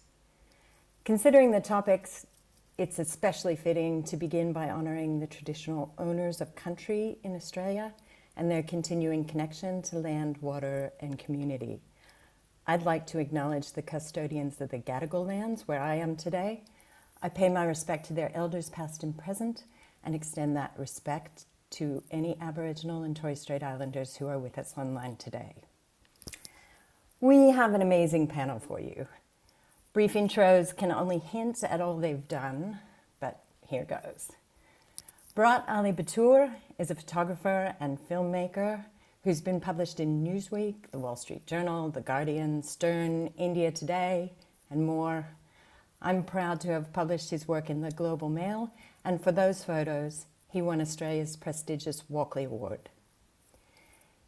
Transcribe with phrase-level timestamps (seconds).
[1.05, 2.27] Considering the topics,
[2.79, 7.93] it's especially fitting to begin by honouring the traditional owners of country in Australia
[8.37, 11.81] and their continuing connection to land, water, and community.
[12.69, 16.63] I'd like to acknowledge the custodians of the Gadigal lands where I am today.
[17.21, 19.65] I pay my respect to their elders, past and present,
[20.05, 24.75] and extend that respect to any Aboriginal and Torres Strait Islanders who are with us
[24.77, 25.57] online today.
[27.21, 29.09] We have an amazing panel for you.
[29.93, 32.79] Brief intros can only hint at all they've done,
[33.21, 34.31] but here goes.
[35.35, 38.87] Barat Ali Batoor is a photographer and filmmaker
[39.23, 44.33] who's been published in Newsweek, The Wall Street Journal, The Guardian, Stern, India Today,
[44.71, 45.29] and more.
[46.01, 48.73] I'm proud to have published his work in the Global Mail,
[49.05, 52.89] and for those photos, he won Australia's prestigious Walkley Award.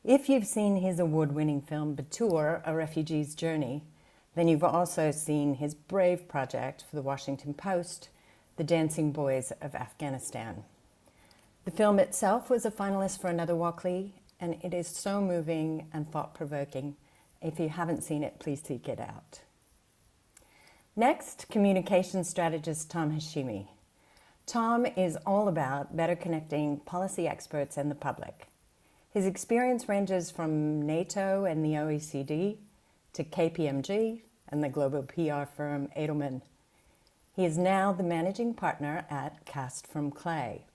[0.04, 3.82] If you've seen his award winning film Batoor, A Refugee's Journey,
[4.34, 8.08] then you've also seen his brave project for the Washington Post,
[8.56, 10.64] The Dancing Boys of Afghanistan.
[11.64, 16.10] The film itself was a finalist for another Walkley, and it is so moving and
[16.10, 16.96] thought provoking.
[17.40, 19.40] If you haven't seen it, please seek it out.
[20.96, 23.68] Next, communication strategist Tom Hashemi.
[24.46, 28.48] Tom is all about better connecting policy experts and the public.
[29.12, 32.58] His experience ranges from NATO and the OECD
[33.14, 36.42] to KPMG and the global PR firm Edelman.
[37.34, 40.66] He is now the managing partner at Cast from Clay.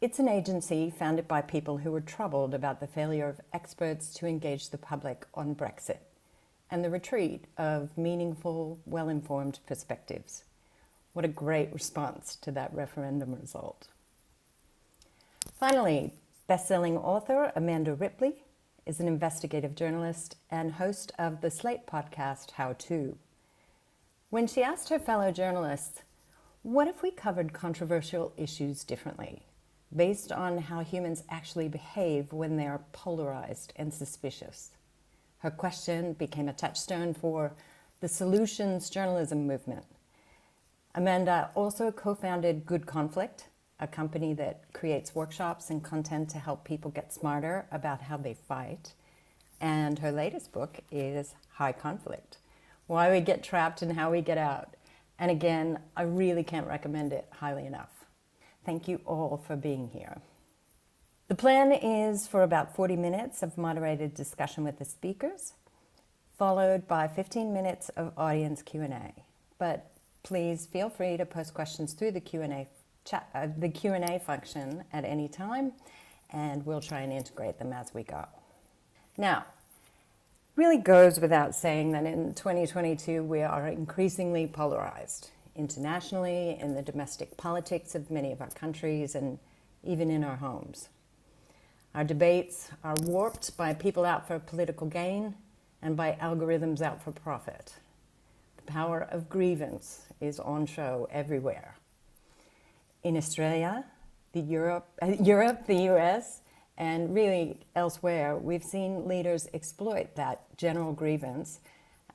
[0.00, 4.26] It's an agency founded by people who were troubled about the failure of experts to
[4.26, 5.98] engage the public on Brexit
[6.70, 10.44] and the retreat of meaningful, well informed perspectives.
[11.12, 13.88] What a great response to that referendum result.
[15.58, 16.12] Finally,
[16.46, 18.42] best selling author Amanda Ripley
[18.86, 23.18] is an investigative journalist and host of the Slate podcast, How To.
[24.30, 26.02] When she asked her fellow journalists,
[26.62, 29.42] What if we covered controversial issues differently,
[29.94, 34.70] based on how humans actually behave when they are polarized and suspicious?
[35.38, 37.54] Her question became a touchstone for
[38.00, 39.84] the solutions journalism movement.
[40.94, 43.48] Amanda also co founded Good Conflict,
[43.78, 48.34] a company that creates workshops and content to help people get smarter about how they
[48.34, 48.94] fight.
[49.60, 52.38] And her latest book is High Conflict
[52.86, 54.76] Why We Get Trapped and How We Get Out.
[55.18, 58.04] And again, I really can't recommend it highly enough.
[58.64, 60.20] Thank you all for being here.
[61.28, 65.54] The plan is for about 40 minutes of moderated discussion with the speakers,
[66.38, 69.14] followed by 15 minutes of audience Q&A.
[69.58, 69.90] But
[70.22, 72.68] please feel free to post questions through the Q&A
[73.06, 75.72] chat, uh, the Q&A function at any time,
[76.30, 78.26] and we'll try and integrate them as we go.
[79.16, 79.46] Now,
[80.56, 87.36] really goes without saying that in 2022 we are increasingly polarized internationally, in the domestic
[87.36, 89.38] politics of many of our countries, and
[89.82, 90.88] even in our homes.
[91.94, 95.34] Our debates are warped by people out for political gain
[95.80, 97.74] and by algorithms out for profit.
[98.58, 101.75] The power of grievance is on show everywhere
[103.06, 103.84] in Australia,
[104.32, 106.40] the Europe, uh, Europe, the US,
[106.76, 111.60] and really elsewhere, we've seen leaders exploit that general grievance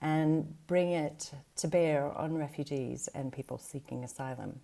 [0.01, 4.59] and bring it to bear on refugees and people seeking asylum.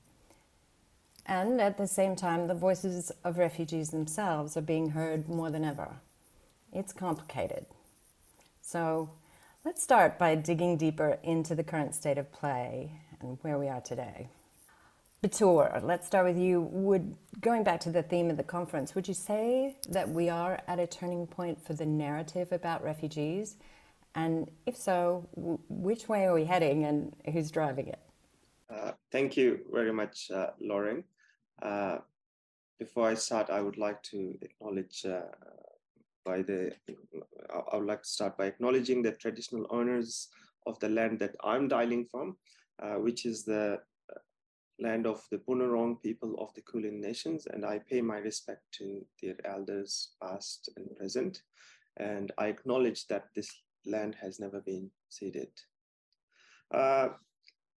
[1.26, 5.64] And at the same time, the voices of refugees themselves are being heard more than
[5.64, 5.96] ever.
[6.74, 7.66] It's complicated.
[8.62, 9.10] So
[9.64, 12.92] let's start by digging deeper into the current state of play
[13.22, 14.28] and where we are today.
[15.24, 16.62] Batoor, let's start with you.
[16.62, 20.62] Would going back to the theme of the conference, would you say that we are
[20.68, 23.58] at a turning point for the narrative about refugees?
[24.14, 25.28] And if so,
[25.70, 28.00] which way are we heading and who's driving it?
[28.70, 31.04] Uh, thank you very much, uh, Lauren.
[31.64, 31.98] Uh,
[32.78, 35.22] before I start, I would like to acknowledge uh,
[36.24, 36.74] by the,
[37.72, 40.28] I would like to start by acknowledging the traditional owners
[40.68, 42.38] of the land that I'm dialing from,
[42.84, 43.80] uh, which is the
[44.80, 49.06] land of the Bunurong people of the Kulin Nations, and I pay my respect to
[49.22, 51.42] their elders, past and present.
[51.98, 53.50] And I acknowledge that this
[53.86, 55.50] land has never been ceded.
[56.72, 57.10] Uh,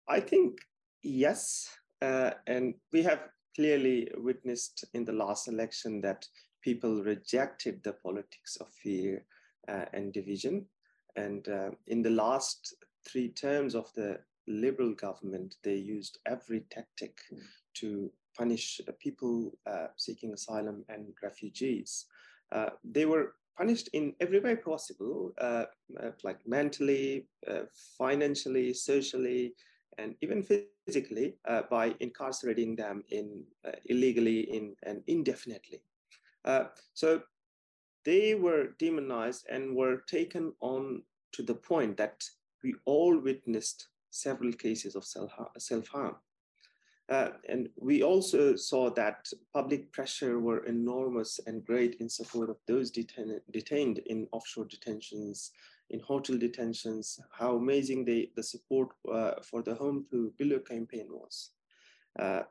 [0.09, 0.59] I think
[1.03, 1.69] yes,
[2.03, 3.21] uh, and we have
[3.57, 6.27] clearly witnessed in the last election that
[6.63, 9.25] people rejected the politics of fear
[9.69, 10.67] uh, and division.
[11.17, 12.75] And uh, in the last
[13.09, 17.19] three terms of the liberal government, they used every tactic
[17.75, 22.07] to punish people uh, seeking asylum and refugees.
[22.53, 25.65] Uh, they were punished in every way possible, uh,
[26.03, 27.27] uh, like mentally,
[27.99, 29.53] financially, socially,
[29.99, 31.35] and even physically
[31.71, 33.45] by incarcerating them in
[33.87, 35.83] illegally in, and indefinitely.
[36.95, 37.21] so
[38.05, 41.03] they were demonized and were taken on
[41.33, 42.25] to the point that
[42.65, 46.17] we all witnessed several cases of self-harm.
[47.11, 52.57] Uh, and we also saw that public pressure were enormous and great in support of
[52.69, 55.51] those detain detained in offshore detentions,
[55.91, 61.09] in hotel detentions, how amazing they, the support uh, for the Home to Bilo campaign
[61.11, 61.51] was.
[62.17, 62.43] Uh,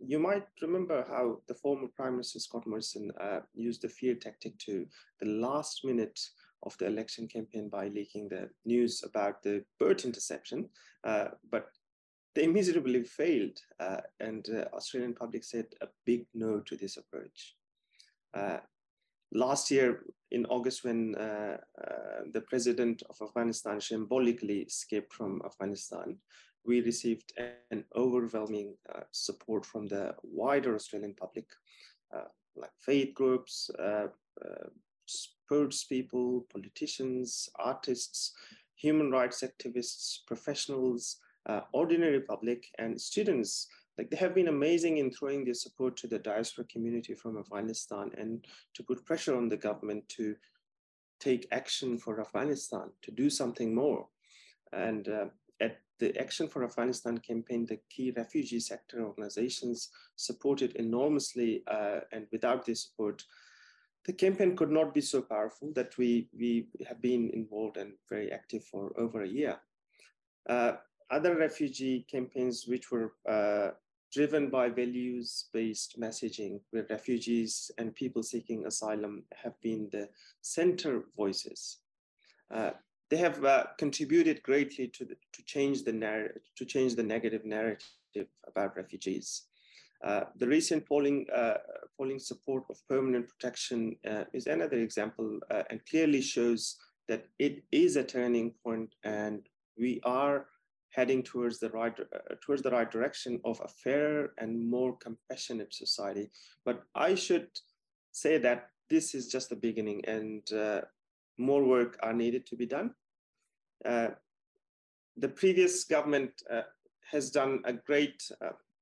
[0.00, 4.58] you might remember how the former Prime Minister Scott Morrison uh, used the fear tactic
[4.58, 4.86] to
[5.20, 6.20] the last minute
[6.64, 10.68] of the election campaign by leaking the news about the bird interception.
[11.04, 11.68] Uh, but
[12.34, 17.54] they miserably failed, uh, and uh, Australian public said a big no to this approach.
[18.34, 18.58] Uh,
[19.32, 20.02] last year
[20.32, 21.58] in August, when uh,
[22.32, 26.18] the president of Afghanistan symbolically escaped from Afghanistan,
[26.66, 27.32] we received
[27.70, 28.74] an overwhelming
[29.12, 31.46] support from the wider Australian public,
[32.56, 33.70] like faith groups,
[35.44, 38.32] sports people, politicians, artists,
[38.76, 43.68] human rights activists, professionals, uh, ordinary public and students.
[43.98, 48.10] Like they have been amazing in throwing their support to the diaspora community from afghanistan
[48.16, 48.44] and
[48.74, 50.34] to put pressure on the government to
[51.20, 54.08] take action for afghanistan to do something more.
[54.72, 55.26] And uh,
[55.60, 62.26] at the action for afghanistan campaign the key refugee sector organizations supported enormously uh, and
[62.32, 63.22] without their support
[64.04, 68.32] the campaign could not be so powerful that we we have been involved and very
[68.32, 69.56] active for over a year
[70.48, 70.72] uh,
[71.10, 73.70] other refugee campaigns which were uh,
[74.12, 80.08] driven by values-based messaging, where refugees and people seeking asylum have been the
[80.40, 81.78] center voices.
[82.54, 82.70] Uh,
[83.10, 87.44] they have uh, contributed greatly to, the, to change the narrative, to change the negative
[87.44, 89.46] narrative about refugees.
[90.04, 91.54] Uh, the recent polling, uh,
[91.96, 96.76] polling support of permanent protection uh, is another example uh, and clearly shows
[97.08, 99.48] that it is a turning point and
[99.78, 100.46] we are
[100.90, 105.72] heading towards the right uh, towards the right direction of a fairer and more compassionate
[105.72, 106.30] society.
[106.66, 107.48] But I should
[108.12, 110.42] say that this is just the beginning, and
[111.38, 112.94] more work are needed to be done.
[113.82, 116.42] The previous government
[117.10, 118.22] has done a great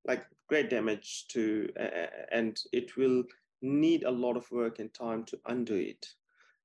[0.04, 3.25] like great damage to, uh, and it will
[3.62, 6.06] need a lot of work and time to undo it,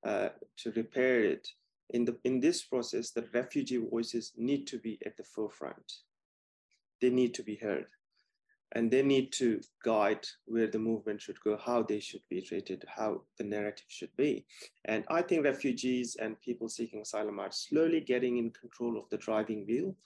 [0.04, 1.48] to repair it
[1.90, 5.92] in, the, in this process, the refugee voices need to be at the forefront.
[7.00, 7.86] They need to be heard.
[8.72, 12.84] And they need to guide where the movement should go, how they should be treated,
[12.86, 14.44] how the narrative should be.
[14.84, 19.16] And I think refugees and people seeking asylum are slowly getting in control of the
[19.16, 19.96] driving wheel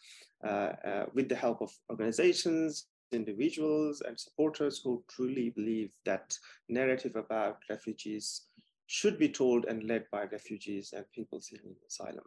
[0.45, 6.37] uh, uh, with the help of organizations, individuals, and supporters who truly believe that
[6.69, 8.43] narrative about refugees
[8.87, 12.25] should be told and led by refugees and people seeking asylum.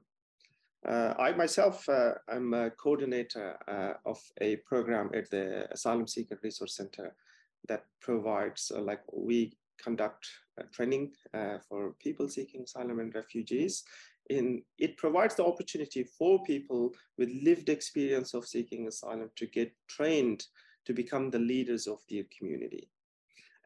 [0.87, 6.39] Uh, I myself, uh, I'm a coordinator uh, of a program at the Asylum Seeker
[6.43, 7.15] Resource Center
[7.67, 10.27] that provides, uh, like we conduct
[10.71, 13.83] training uh, for people seeking asylum and refugees.
[14.29, 19.71] In, it provides the opportunity for people with lived experience of seeking asylum to get
[19.87, 20.45] trained
[20.85, 22.89] to become the leaders of their community.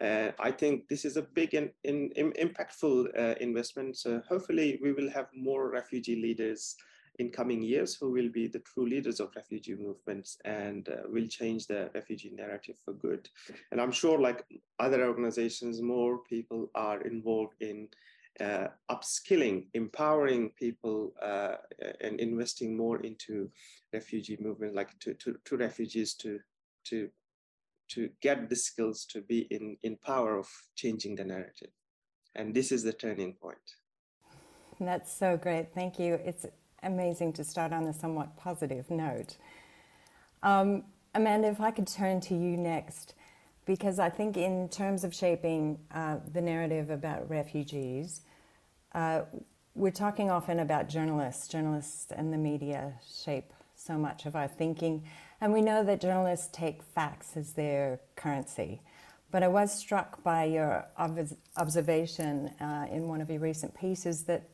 [0.02, 3.98] Uh, I think this is a big and in, in, impactful uh, investment.
[3.98, 6.78] So hopefully we will have more refugee leaders
[7.20, 11.28] in coming years who will be the true leaders of refugee movements and uh, will
[11.28, 13.30] change the refugee narrative for good.
[13.72, 14.46] And I'm sure like
[14.80, 17.90] other organizations, more people are involved in
[18.40, 21.56] uh, upskilling, empowering people uh,
[22.00, 23.50] and investing more into
[23.92, 26.40] refugee movement, like to, to, to refugees to,
[26.86, 27.10] to
[27.90, 31.72] to get the skills to be in, in power of changing the narrative.
[32.36, 33.58] And this is the turning point.
[34.80, 35.74] That's so great.
[35.74, 36.20] Thank you.
[36.24, 36.46] It's
[36.84, 39.38] amazing to start on a somewhat positive note.
[40.44, 40.84] Um,
[41.16, 43.16] Amanda, if I could turn to you next,
[43.66, 48.22] because I think, in terms of shaping uh, the narrative about refugees,
[48.94, 49.22] uh,
[49.76, 51.48] we're talking often about journalists.
[51.48, 52.94] Journalists and the media
[53.24, 55.04] shape so much of our thinking.
[55.42, 58.82] And we know that journalists take facts as their currency.
[59.32, 60.86] But I was struck by your
[61.56, 64.50] observation uh, in one of your recent pieces that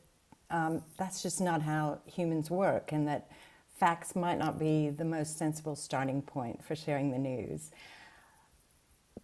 [0.50, 3.30] um, that's just not how humans work, and that
[3.78, 7.70] facts might not be the most sensible starting point for sharing the news.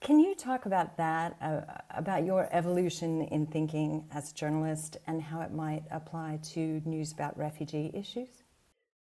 [0.01, 5.23] Can you talk about that, uh, about your evolution in thinking as a journalist and
[5.23, 8.42] how it might apply to news about refugee issues?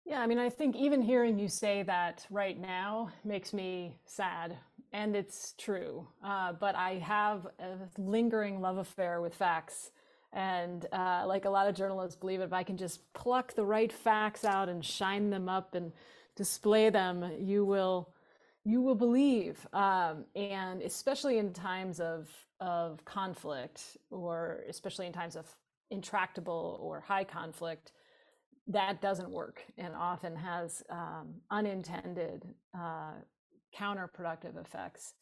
[0.06, 4.58] Yeah, I mean, I think even hearing you say that right now makes me sad,
[4.94, 6.08] and it's true.
[6.24, 9.92] Uh, but I have a lingering love affair with facts.
[10.32, 13.92] And uh, like a lot of journalists believe, if I can just pluck the right
[13.92, 15.92] facts out and shine them up and
[16.36, 18.10] display them, you will
[18.68, 25.36] you will believe um, and especially in times of of conflict or especially in times
[25.36, 25.46] of
[25.92, 27.92] intractable or high conflict
[28.68, 32.44] that doesn't work and often has um, unintended
[32.78, 33.14] uh,
[33.78, 35.14] counterproductive effects.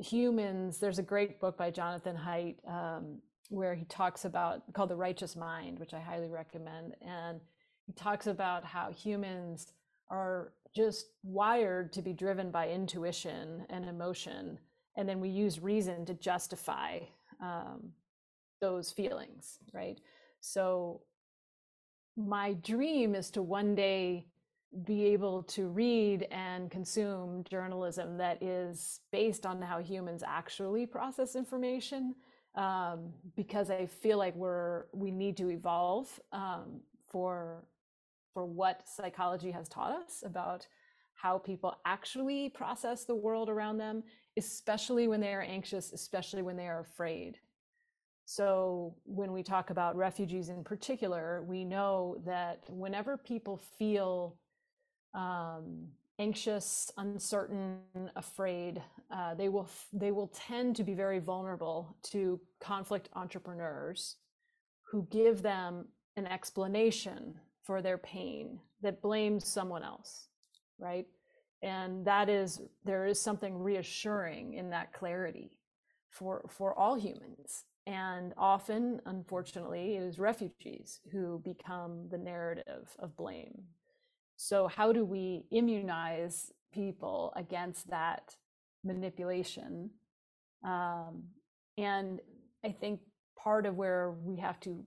[0.00, 3.20] Humans there's a great book by jonathan haidt um,
[3.50, 7.40] where he talks about called the righteous mind which i highly recommend and
[7.86, 9.72] he talks about how humans
[10.10, 14.58] are just wired to be driven by intuition and emotion
[14.96, 16.98] and then we use reason to justify
[17.40, 17.92] um,
[18.60, 20.00] those feelings right?
[20.40, 21.02] So
[22.16, 24.26] my dream is to one day
[24.84, 31.34] be able to read and consume journalism that is based on how humans actually process
[31.36, 32.14] information
[32.56, 37.64] um, because i feel like we're we need to evolve um, for
[38.34, 40.66] for what psychology has taught us about
[41.14, 44.02] how people actually process the world around them,
[44.36, 47.38] especially when they are anxious, especially when they are afraid.
[48.28, 54.36] So, when we talk about refugees in particular, we know that whenever people feel
[55.14, 55.86] um,
[56.18, 57.78] anxious, uncertain,
[58.16, 64.16] afraid, uh, they will they will tend to be very vulnerable to conflict entrepreneurs
[64.90, 70.28] who give them an explanation for their pain that blames someone else,
[70.78, 71.06] right?
[71.62, 75.58] And that is, there is something reassuring in that clarity
[76.10, 77.64] for, for all humans.
[77.86, 83.62] And often, unfortunately, it is refugees who become the narrative of blame.
[84.36, 88.36] So, how do we immunize people against that
[88.84, 89.90] manipulation?
[90.64, 91.24] Um,
[91.78, 92.20] and
[92.64, 93.00] I think
[93.38, 94.84] part of where we have to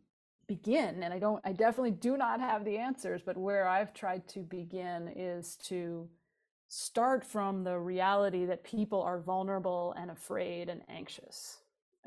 [0.50, 4.28] begin and i don't i definitely do not have the answers but where i've tried
[4.28, 6.10] to begin is to
[6.68, 11.60] start from the reality that people are vulnerable and afraid and anxious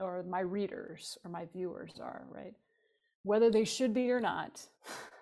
[0.03, 2.55] or my readers or my viewers are right?
[3.23, 4.67] Whether they should be or not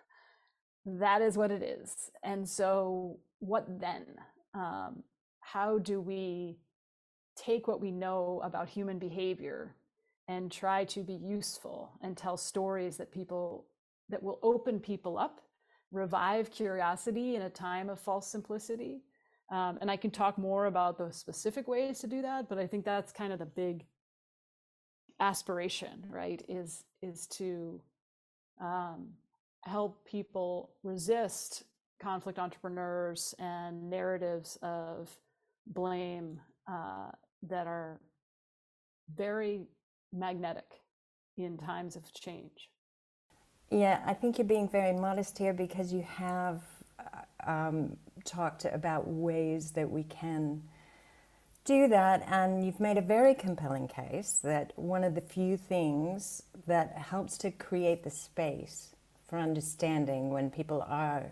[0.86, 2.10] that is what it is.
[2.22, 4.06] And so what then?
[4.54, 5.02] Um,
[5.40, 6.58] how do we
[7.36, 9.76] take what we know about human behavior
[10.28, 13.66] and try to be useful and tell stories that people
[14.08, 15.40] that will open people up
[15.92, 19.02] revive curiosity in a time of false simplicity?
[19.50, 22.68] Um, and i can talk more about the specific ways to do that but i
[22.68, 23.84] think that's kind of the big
[25.20, 27.80] aspiration right is is to
[28.60, 29.08] um,
[29.62, 31.64] help people resist
[32.00, 35.10] conflict entrepreneurs and narratives of
[35.66, 37.10] blame uh,
[37.42, 38.00] that are
[39.14, 39.66] very
[40.12, 40.80] magnetic
[41.36, 42.70] in times of change.
[43.70, 46.62] Yeah, I think you're being very modest here because you have
[46.98, 50.62] uh, um, talked about ways that we can
[51.70, 56.42] do that, and you've made a very compelling case that one of the few things
[56.66, 58.88] that helps to create the space
[59.28, 61.26] for understanding when people are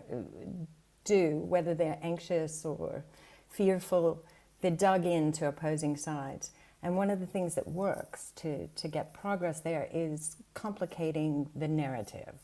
[1.03, 3.03] do whether they're anxious or
[3.49, 4.23] fearful,
[4.61, 9.13] they're dug into opposing sides and one of the things that works to, to get
[9.13, 12.35] progress there is complicating the narrative.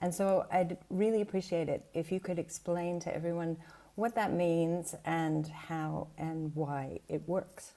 [0.00, 3.58] And so I'd really appreciate it if you could explain to everyone
[3.98, 7.72] what that means and how and why it works.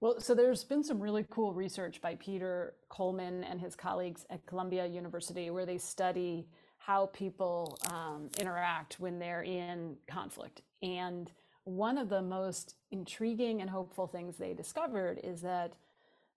[0.00, 4.44] Well, so there's been some really cool research by Peter Coleman and his colleagues at
[4.44, 6.46] Columbia University where they study
[6.76, 10.60] how people um, interact when they're in conflict.
[10.82, 11.30] And
[11.64, 15.72] one of the most intriguing and hopeful things they discovered is that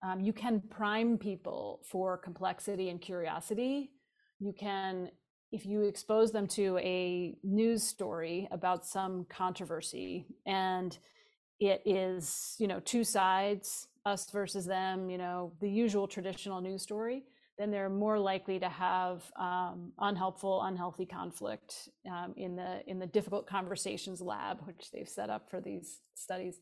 [0.01, 3.91] um, you can prime people for complexity and curiosity.
[4.39, 5.09] You can,
[5.51, 10.98] if you expose them to a news story about some controversy and
[11.60, 16.81] it is, you know, two sides, us versus them, you know, the usual traditional news
[16.81, 17.24] story,
[17.58, 23.05] then they're more likely to have um, unhelpful, unhealthy conflict um, in the in the
[23.05, 26.60] difficult conversations lab, which they've set up for these studies.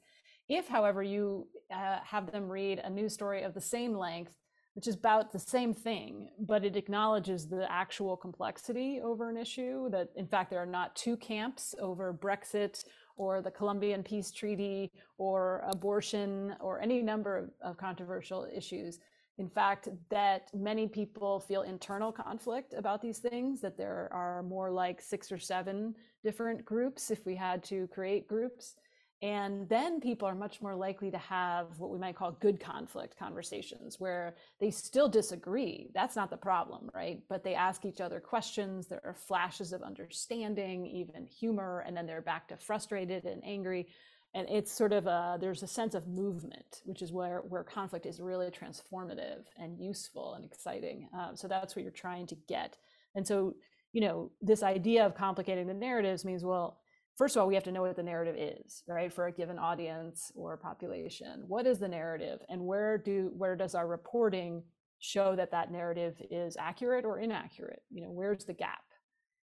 [0.49, 4.35] If, however, you uh, have them read a news story of the same length,
[4.73, 9.89] which is about the same thing, but it acknowledges the actual complexity over an issue,
[9.89, 12.83] that in fact there are not two camps over Brexit
[13.17, 18.99] or the Colombian Peace Treaty or abortion or any number of, of controversial issues
[19.39, 24.69] in fact, that many people feel internal conflict about these things, that there are more
[24.69, 28.75] like six or seven different groups if we had to create groups.
[29.21, 33.19] And then people are much more likely to have what we might call good conflict
[33.19, 35.89] conversations where they still disagree.
[35.93, 37.21] That's not the problem, right?
[37.27, 38.87] But they ask each other questions.
[38.87, 43.87] There are flashes of understanding, even humor, and then they're back to frustrated and angry
[44.33, 48.05] and it's sort of a there's a sense of movement which is where where conflict
[48.05, 52.77] is really transformative and useful and exciting um, so that's what you're trying to get
[53.15, 53.55] and so
[53.91, 56.78] you know this idea of complicating the narratives means well
[57.19, 59.59] first of all we have to know what the narrative is right for a given
[59.59, 61.43] audience or population.
[61.47, 64.63] What is the narrative and where do where does our reporting
[64.99, 67.83] show that that narrative is accurate or inaccurate?
[67.91, 68.85] You know where's the gap?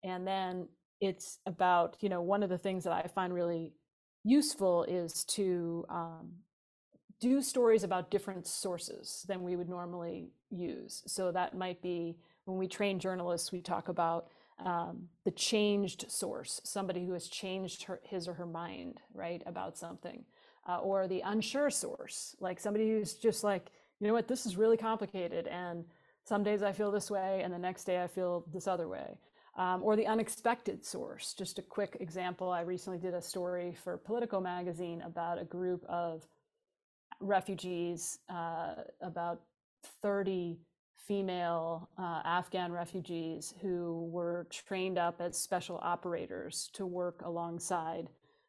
[0.05, 0.69] And then
[1.01, 3.73] it's about you know one of the things that i find really
[4.25, 6.33] useful is to um,
[7.21, 11.03] do stories about different sources than we would normally use.
[11.07, 14.29] So that might be when we train journalists, we talk about
[14.65, 19.77] um, the changed source, somebody who has changed her, his or her mind, right, about
[19.77, 20.25] something,
[20.69, 23.71] uh, or the unsure source, like somebody who's just like,
[24.01, 25.85] you know what, this is really complicated, and
[26.25, 29.19] some days I feel this way, and the next day I feel this other way
[29.57, 31.35] um, or the unexpected source.
[31.35, 35.85] Just a quick example I recently did a story for Politico magazine about a group
[35.89, 36.27] of
[37.21, 39.43] refugees, uh, about
[40.03, 40.59] 30
[40.97, 48.09] female uh, Afghan refugees who were trained up as special operators to work alongside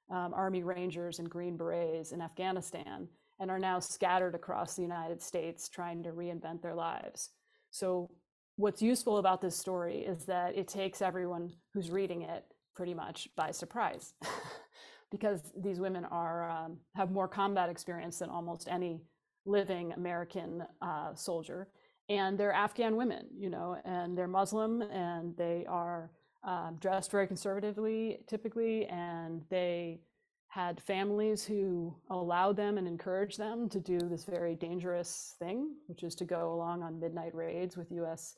[0.10, 3.08] um, Army Rangers and Green Berets in Afghanistan
[3.40, 7.32] and are now scattered across the United States trying to reinvent their lives.
[7.72, 8.10] So
[8.56, 13.28] what's useful about this story is that it takes everyone who's reading it pretty much
[13.36, 14.14] by surprise
[15.12, 19.02] because these women are um, have more combat experience than almost any
[19.46, 21.68] living american uh, soldier
[22.10, 26.12] and they're afghan women you know and they're muslim and they are
[26.44, 30.00] um, dressed very conservatively typically and they
[30.56, 36.02] had families who allowed them and encouraged them to do this very dangerous thing, which
[36.02, 38.38] is to go along on midnight raids with US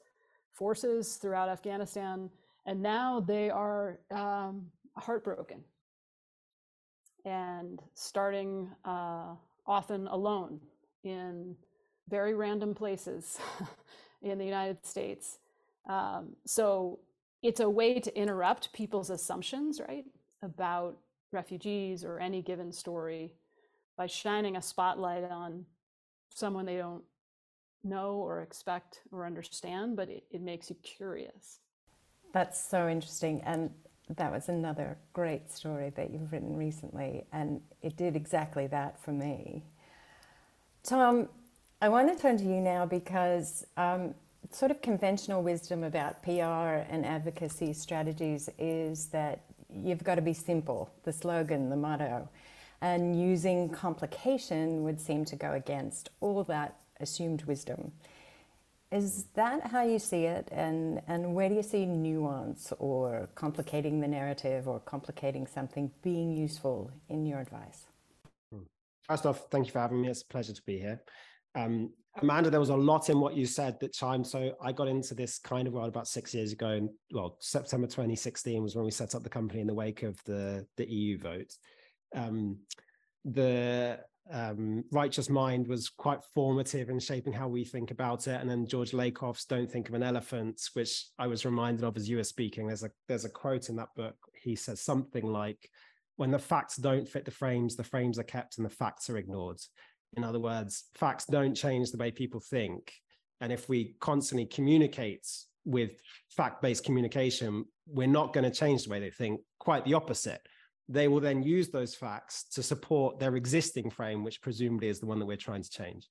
[0.51, 2.27] forces throughout Afghanistan,
[2.65, 4.65] and now they are um,
[4.97, 5.63] heartbroken
[7.23, 9.35] and starting uh,
[9.67, 10.59] often alone
[11.03, 11.55] in
[12.09, 13.37] very random places
[14.21, 15.39] in the United States.
[15.87, 16.99] Um, so
[17.41, 20.05] it's a way to interrupt people's assumptions, right,
[20.41, 20.97] about
[21.31, 23.33] refugees or any given story
[23.95, 25.65] by shining a spotlight on
[26.29, 27.03] someone they don't
[27.83, 31.59] know or expect or understand, but it, it makes you curious.
[32.33, 33.41] That's so interesting.
[33.43, 33.71] And
[34.15, 37.25] that was another great story that you've written recently.
[37.33, 39.63] And it did exactly that for me.
[40.83, 41.27] Tom,
[41.79, 44.15] I want to turn to you now because um,
[44.49, 50.33] sort of conventional wisdom about PR and advocacy strategies is that you've got to be
[50.33, 52.27] simple, the slogan, the motto.
[52.81, 57.91] And using complication would seem to go against all that assumed wisdom.
[58.91, 60.47] Is that how you see it?
[60.51, 66.35] And, and where do you see nuance or complicating the narrative or complicating something being
[66.35, 67.83] useful in your advice?
[68.51, 68.63] Hmm.
[69.03, 70.07] First off, thank you for having me.
[70.07, 71.01] It's a pleasure to be here.
[71.55, 74.23] Um, Amanda, there was a lot in what you said that time.
[74.23, 76.69] So I got into this kind of world about six years ago.
[76.69, 80.19] And well, September 2016 was when we set up the company in the wake of
[80.25, 81.53] the, the EU vote.
[82.15, 82.57] Um,
[83.25, 83.99] the
[84.31, 88.41] um, Righteous Mind was quite formative in shaping how we think about it.
[88.41, 92.09] And then George Lakoff's Don't Think of an Elephant, which I was reminded of as
[92.09, 92.67] you were speaking.
[92.67, 94.15] There's a there's a quote in that book.
[94.41, 95.69] He says something like,
[96.15, 99.17] when the facts don't fit the frames, the frames are kept and the facts are
[99.17, 99.59] ignored.
[100.15, 102.93] In other words, facts don't change the way people think.
[103.41, 105.27] And if we constantly communicate
[105.65, 105.91] with
[106.29, 110.41] fact based communication, we're not going to change the way they think, quite the opposite
[110.89, 115.05] they will then use those facts to support their existing frame, which presumably is the
[115.05, 116.07] one that we're trying to change.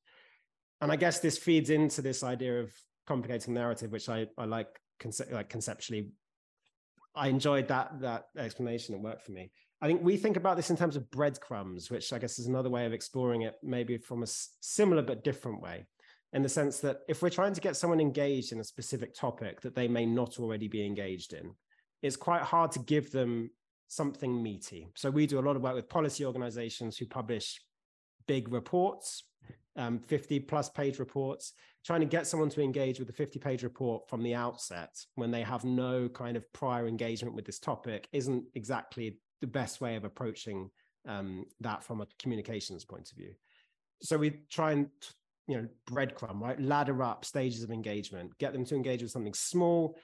[0.81, 2.71] And I guess this feeds into this idea of
[3.07, 4.69] complicating narrative, which I, I like,
[5.01, 6.11] conce- like conceptually.
[7.15, 8.95] I enjoyed that that explanation.
[8.95, 9.51] It worked for me.
[9.87, 12.69] I think we think about this in terms of breadcrumbs, which I guess is another
[12.69, 15.87] way of exploring it, maybe from a similar but different way.
[16.33, 19.61] in the sense that if we're trying to get someone engaged in a specific topic
[19.61, 21.53] that they may not already be engaged in,
[22.03, 23.49] it's quite hard to give them
[23.87, 24.89] something meaty.
[24.97, 27.61] So we do a lot of work with policy organizations who publish
[28.27, 29.23] big reports,
[29.77, 31.53] um, 50 plus page reports,
[31.85, 35.31] trying to get someone to engage with a 50 page report from the outset when
[35.31, 39.97] they have no kind of prior engagement with this topic isn't exactly the best way
[39.97, 40.71] of approaching
[41.07, 43.35] um, that from a communications point of view.
[44.03, 44.89] So we try and
[45.47, 46.61] you know breadcrumb right?
[46.61, 49.97] Ladder up stages of engagement get them to engage with something small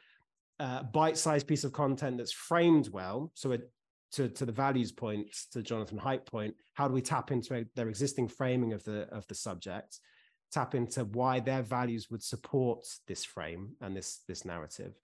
[0.61, 3.33] uh, bite-sized piece of content that's framed well.
[3.35, 3.71] So it,
[4.13, 7.89] to, to the values point to jonathan haidt point how do we tap into their
[7.89, 9.99] existing framing of the of the subject?
[10.53, 14.95] Tap into why their values would support this frame and this this narrative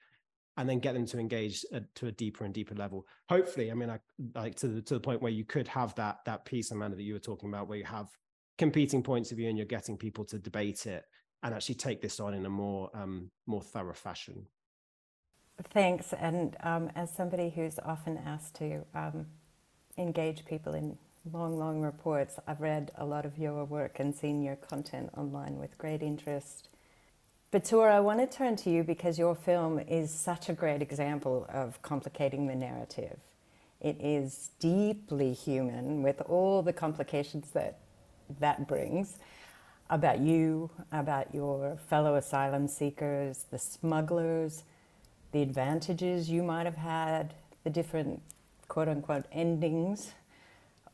[0.59, 3.89] and then get them to engage to a deeper and deeper level hopefully i mean
[3.89, 3.99] i
[4.35, 7.03] like to the, to the point where you could have that that piece amanda that
[7.03, 8.09] you were talking about where you have
[8.59, 11.05] competing points of view and you're getting people to debate it
[11.43, 14.47] and actually take this on in a more um, more thorough fashion.
[15.73, 16.13] Thanks.
[16.13, 19.27] And um, as somebody who's often asked to um,
[19.97, 20.99] engage people in
[21.33, 25.59] long, long reports, I've read a lot of your work and seen your content online
[25.59, 26.69] with great interest.
[27.51, 31.47] Batoor, I want to turn to you because your film is such a great example
[31.49, 33.19] of complicating the narrative.
[33.81, 37.79] It is deeply human with all the complications that
[38.39, 39.17] that brings
[39.89, 44.65] about you, about your fellow asylum seekers, the smugglers,
[45.33, 47.33] the advantages you might have had,
[47.65, 48.21] the different
[48.69, 50.13] quote unquote endings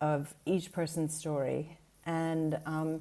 [0.01, 1.79] of each person's story.
[2.07, 3.01] And um,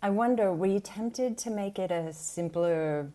[0.00, 3.10] I wonder, were you tempted to make it a simpler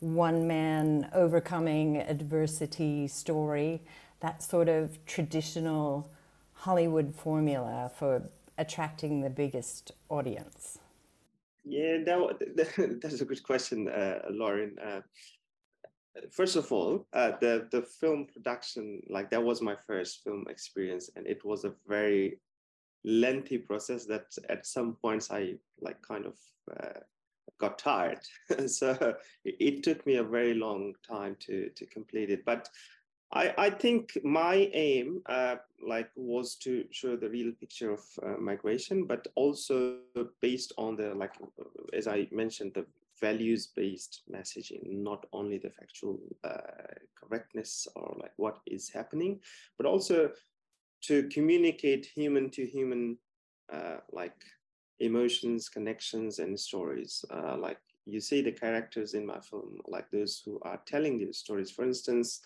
[0.00, 3.82] one man overcoming adversity story,
[4.20, 6.10] that sort of traditional
[6.54, 10.80] Hollywood formula for attracting the biggest audience?
[11.64, 14.76] Yeah, that, that's a good question, uh, Lauren.
[14.84, 15.02] Uh,
[16.32, 21.10] first of all, uh, the the film production, like that was my first film experience,
[21.14, 22.40] and it was a very
[23.08, 26.36] lengthy process that at some points I like kind of
[26.70, 27.00] uh,
[27.58, 28.20] got tired.
[28.66, 32.68] so it, took me a very long time to to complete it, but
[33.32, 38.36] I, I think my aim uh, like was to show the real picture of uh,
[38.38, 39.96] migration, but also
[40.40, 41.34] based on the like
[41.92, 42.86] as I mentioned the
[43.20, 46.58] values based messaging, not only the factual uh,
[47.14, 49.40] correctness or like what is happening,
[49.76, 50.30] but also
[51.02, 53.18] to communicate human to human
[53.72, 54.34] uh, like
[55.00, 57.24] emotions, connections, and stories.
[57.30, 61.38] Uh, like you see the characters in my film, like those who are telling these
[61.38, 61.70] stories.
[61.70, 62.40] For instance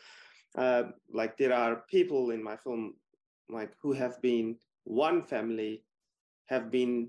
[0.57, 2.95] uh, like there are people in my film
[3.49, 5.83] like who have been one family
[6.47, 7.09] have been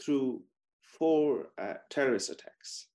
[0.00, 0.40] through
[0.80, 2.86] four uh, terrorist attacks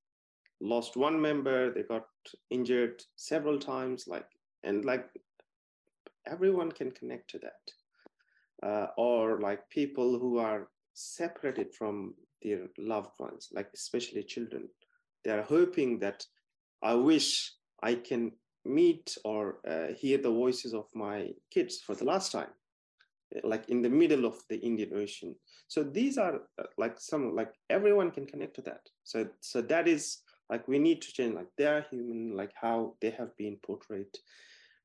[0.59, 2.07] lost one member they got
[2.49, 4.27] injured several times like
[4.63, 5.05] and like
[6.27, 8.67] everyone can connect to that.
[8.67, 14.69] Uh, or like people who are separated from their loved ones like especially children.
[15.23, 16.25] They are hoping that
[16.83, 18.31] i wish i can
[18.65, 22.53] meet or uh, hear the voices of my kids for the last time
[23.43, 25.35] like in the middle of the indian ocean.
[25.67, 28.81] So these are uh, like some like everyone can connect to that.
[29.03, 30.19] So so that is
[30.51, 34.13] like we need to change like they're human like how they have been portrayed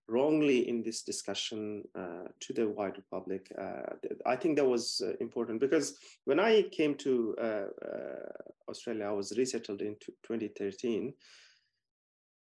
[0.09, 3.95] wrongly in this discussion uh, to the wider public uh,
[4.27, 7.67] i think that was uh, important because when i came to uh,
[8.69, 11.13] australia i was resettled in 2013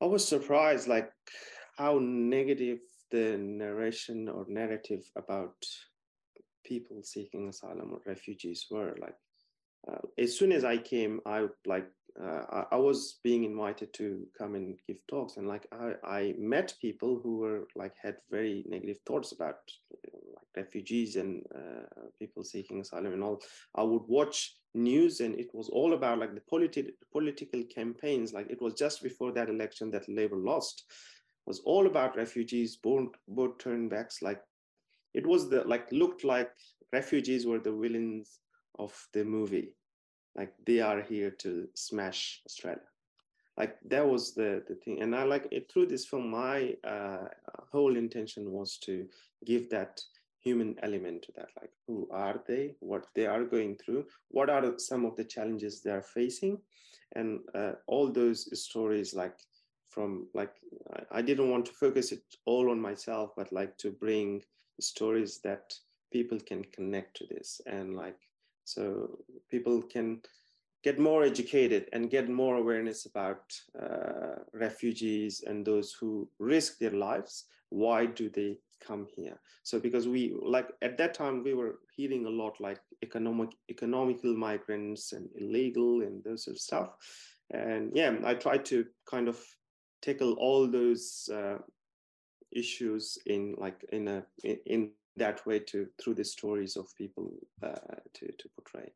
[0.01, 1.11] I was surprised, like
[1.77, 2.79] how negative
[3.11, 5.57] the narration or narrative about
[6.65, 8.95] people seeking asylum or refugees were.
[9.01, 9.17] Like,
[9.91, 11.89] uh, as soon as I came, I like
[12.23, 16.35] uh, I, I, was being invited to come and give talks, and like I, I
[16.39, 19.57] met people who were like had very negative thoughts about
[20.13, 23.41] know, like refugees and uh, people seeking asylum and all.
[23.77, 28.33] I would watch news, and it was all about like the politi- political campaigns.
[28.33, 30.85] Like it was just before that election that Labour lost,
[31.47, 34.23] was all about refugees, boat boat turnbacks.
[34.23, 34.41] Like
[35.15, 36.51] it was the like looked like
[36.93, 38.41] refugees were the villains
[38.79, 39.75] of the movie
[40.39, 42.89] like they are here to smash australia.
[43.57, 45.03] Like that was the the thing.
[45.03, 47.27] And i like it through this film my uh,
[47.73, 49.07] whole intention was to
[49.45, 50.01] give that
[50.41, 54.79] human element to that like who are they what they are going through what are
[54.79, 56.59] some of the challenges they are facing.
[57.17, 59.39] And uh, all those stories like
[59.89, 60.55] from like
[60.95, 64.43] I, I didn't want to focus it all on myself but like to bring
[64.81, 65.75] stories that
[66.13, 67.61] people can connect to this.
[67.67, 68.28] And like
[68.69, 69.19] so
[69.51, 70.21] people can
[70.85, 73.43] get more educated and get more awareness about
[73.83, 77.47] uh, refugees and those who risk their lives.
[77.71, 79.41] Why do they come here?
[79.63, 84.35] So because we like at that time we were hearing a lot like economic economical
[84.35, 86.91] migrants and illegal and those sort of stuff.
[87.51, 89.39] And yeah, I tried to kind of
[90.03, 91.59] tackle all those uh,
[92.53, 97.31] issues in like in a in, in that way to through the stories of people
[97.63, 98.91] uh, to to portray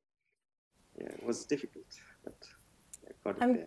[0.99, 1.85] yeah, it was difficult,
[2.25, 2.35] but
[3.07, 3.67] I got it I'm, there.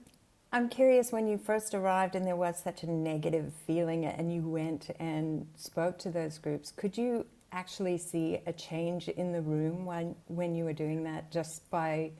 [0.51, 4.41] I'm curious when you first arrived and there was such a negative feeling and you
[4.41, 9.85] went and spoke to those groups, could you actually see a change in the room
[9.85, 12.11] when, when you were doing that just by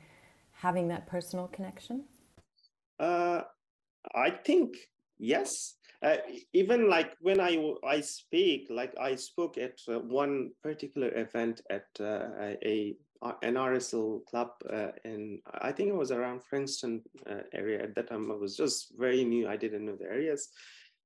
[0.52, 2.04] having that personal connection?
[2.98, 3.42] Uh,
[4.14, 4.76] I think
[5.18, 5.74] yes.
[6.02, 6.16] Uh,
[6.52, 11.86] even like when I I speak, like I spoke at uh, one particular event at
[11.98, 12.28] uh,
[12.62, 12.96] a
[13.42, 18.08] an RSL club uh, in I think it was around Frankston uh, area at that
[18.08, 18.30] time.
[18.30, 19.48] I was just very new.
[19.48, 20.48] I didn't know the areas.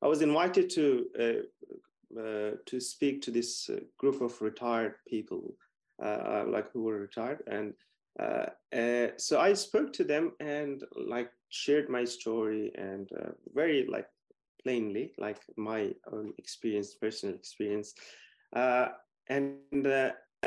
[0.03, 5.55] I was invited to uh, uh to speak to this uh, group of retired people,
[6.03, 7.75] uh, like who were retired, and
[9.19, 13.11] so I spoke to them and like shared my story and
[13.55, 14.09] very like
[14.63, 17.95] plainly, like my own experience, personal experience,
[18.55, 19.87] and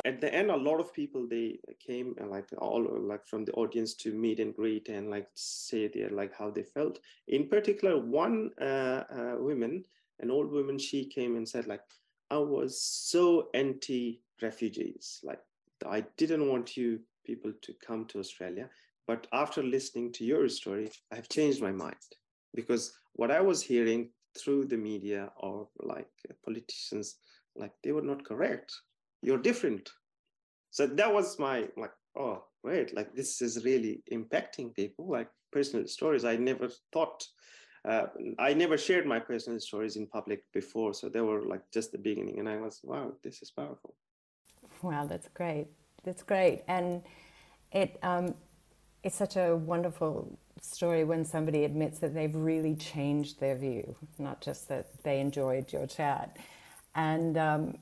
[0.04, 3.52] at the end a lot of people they came and like all like from the
[3.52, 6.98] audience to meet and greet and like say their like how they felt.
[7.28, 9.84] In particular one uh, uh, woman
[10.20, 11.82] an old woman she came and said like
[12.30, 15.40] i was so anti refugees like
[15.86, 18.68] i didn't want you people to come to australia
[19.06, 21.96] but after listening to your story i've changed my mind.
[22.54, 26.08] Because what i was hearing through the media or like
[26.44, 27.16] politicians
[27.56, 28.72] like they were not correct.
[29.22, 29.90] You're different.
[30.70, 35.86] So that was my like oh great like this is really impacting people like personal
[35.86, 36.24] stories.
[36.24, 37.24] I never thought
[37.86, 38.06] uh,
[38.38, 40.94] i never shared my personal stories in public before.
[40.94, 42.38] So they were like just the beginning.
[42.38, 43.94] And i was wow this is powerful.
[44.82, 45.68] Wow that's great.
[46.02, 46.64] That's great.
[46.68, 47.02] And
[47.72, 48.34] it um,
[49.04, 54.40] it's such a wonderful story when somebody admits that they've really changed their view not
[54.40, 56.36] just that they enjoyed your chat
[56.96, 57.74] and um,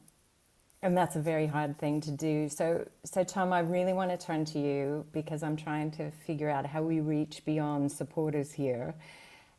[0.82, 2.48] and that's a very hard thing to do.
[2.48, 6.50] So, so Tom, I really want to turn to you because I'm trying to figure
[6.50, 8.94] out how we reach beyond supporters here.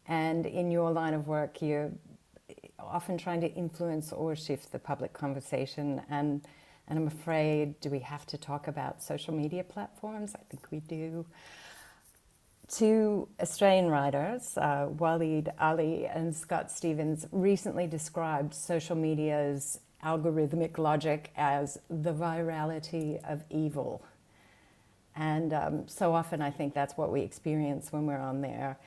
[0.08, 1.92] And in your line of work, you're
[2.78, 6.02] often trying to influence or shift the public conversation.
[6.10, 6.46] And,
[6.88, 10.34] and I'm afraid, do we have to talk about social media platforms?
[10.36, 11.26] I think we do.
[12.68, 21.32] Two Australian writers, uh, Waleed Aly and Scott Stephens, recently described social media's algorithmic logic
[21.38, 24.04] as the virality of evil.
[25.16, 28.78] And um, so often I think that's what we experience when we're on there,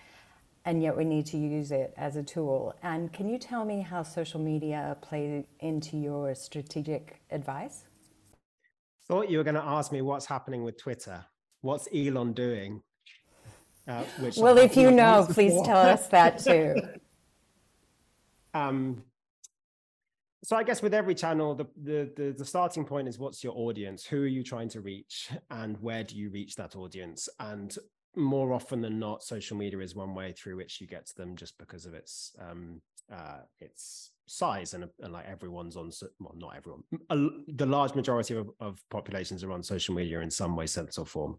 [0.67, 2.75] and yet we need to use it as a tool.
[2.83, 7.85] And can you tell me how social media plays into your strategic advice?
[9.07, 11.25] Thought you were going to ask me what's happening with Twitter.
[11.61, 12.83] What's Elon doing?
[13.87, 14.03] Uh,
[14.37, 16.75] well, if you know, please tell us that too.
[18.53, 19.05] um,
[20.43, 23.53] so I guess with every channel, the, the, the the starting point is what's your
[23.57, 24.05] audience?
[24.05, 27.29] Who are you trying to reach, and where do you reach that audience?
[27.39, 27.77] And
[28.17, 31.37] more often than not, social media is one way through which you get to them,
[31.37, 32.81] just because of its um,
[33.13, 37.17] uh, its size and, and like everyone's on well not everyone a,
[37.55, 41.07] the large majority of, of populations are on social media in some way sense or
[41.07, 41.37] form.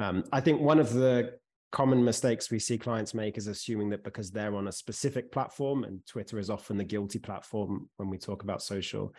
[0.00, 1.38] Um, i think one of the
[1.70, 5.84] common mistakes we see clients make is assuming that because they're on a specific platform
[5.84, 9.14] and twitter is often the guilty platform when we talk about social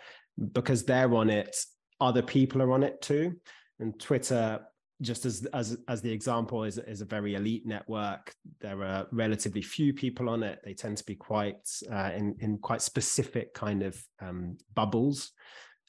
[0.52, 1.56] because they're on it
[2.00, 3.36] other people are on it too.
[3.80, 4.60] And twitter
[5.02, 9.62] just as as as the example is is a very elite network there are relatively
[9.62, 13.84] few people on it they tend to be quite uh, in in quite specific kind
[13.84, 15.32] of um, bubbles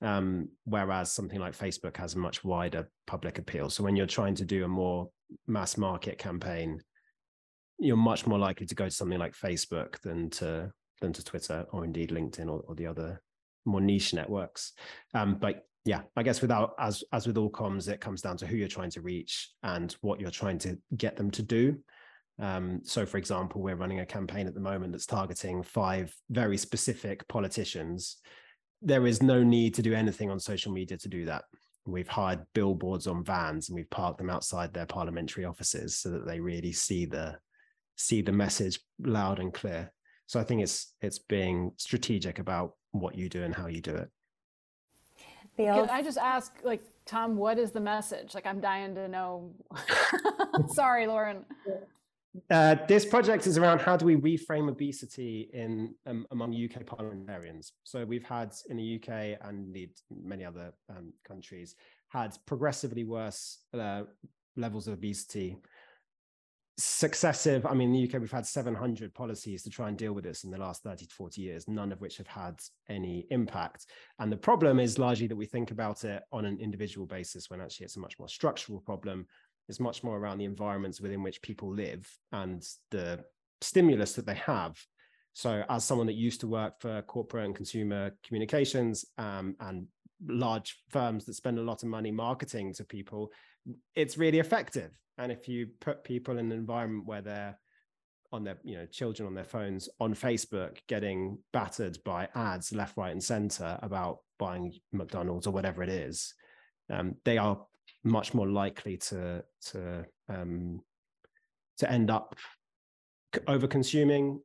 [0.00, 3.68] um, whereas something like Facebook has a much wider public appeal.
[3.68, 5.10] So when you're trying to do a more
[5.46, 6.80] mass market campaign,
[7.78, 11.64] you're much more likely to go to something like Facebook than to than to Twitter
[11.72, 13.20] or indeed LinkedIn or, or the other
[13.64, 14.72] more niche networks.
[15.14, 18.46] Um, but yeah, I guess without as as with all comms, it comes down to
[18.46, 21.78] who you're trying to reach and what you're trying to get them to do.
[22.40, 26.56] Um, so, for example, we're running a campaign at the moment that's targeting five very
[26.56, 28.18] specific politicians
[28.82, 31.44] there is no need to do anything on social media to do that.
[31.86, 36.26] We've hired billboards on vans and we've parked them outside their parliamentary offices so that
[36.26, 37.38] they really see the
[37.96, 39.92] see the message loud and clear.
[40.26, 43.94] So I think it's it's being strategic about what you do and how you do
[43.96, 44.10] it.
[45.58, 48.34] Can I just ask, like, Tom, what is the message?
[48.34, 49.52] Like, I'm dying to know.
[50.68, 51.44] Sorry, Lauren.
[52.50, 57.72] Uh, this project is around how do we reframe obesity in um, among UK parliamentarians.
[57.84, 59.90] So we've had in the UK and indeed
[60.22, 61.74] many other um, countries
[62.08, 64.02] had progressively worse uh,
[64.56, 65.56] levels of obesity.
[66.78, 70.24] Successive, I mean, in the UK, we've had 700 policies to try and deal with
[70.24, 73.86] this in the last 30 to 40 years, none of which have had any impact.
[74.20, 77.60] And the problem is largely that we think about it on an individual basis when
[77.60, 79.26] actually it's a much more structural problem
[79.68, 83.22] it's much more around the environments within which people live and the
[83.60, 84.76] stimulus that they have.
[85.34, 89.86] So, as someone that used to work for corporate and consumer communications um, and
[90.26, 93.30] large firms that spend a lot of money marketing to people,
[93.94, 94.90] it's really effective.
[95.18, 97.58] And if you put people in an environment where they're
[98.32, 102.96] on their, you know, children on their phones on Facebook getting battered by ads left,
[102.96, 106.34] right, and center about buying McDonald's or whatever it is,
[106.90, 107.66] um, they are
[108.04, 110.80] much more likely to to um,
[111.78, 112.36] to end up
[113.46, 114.40] over consuming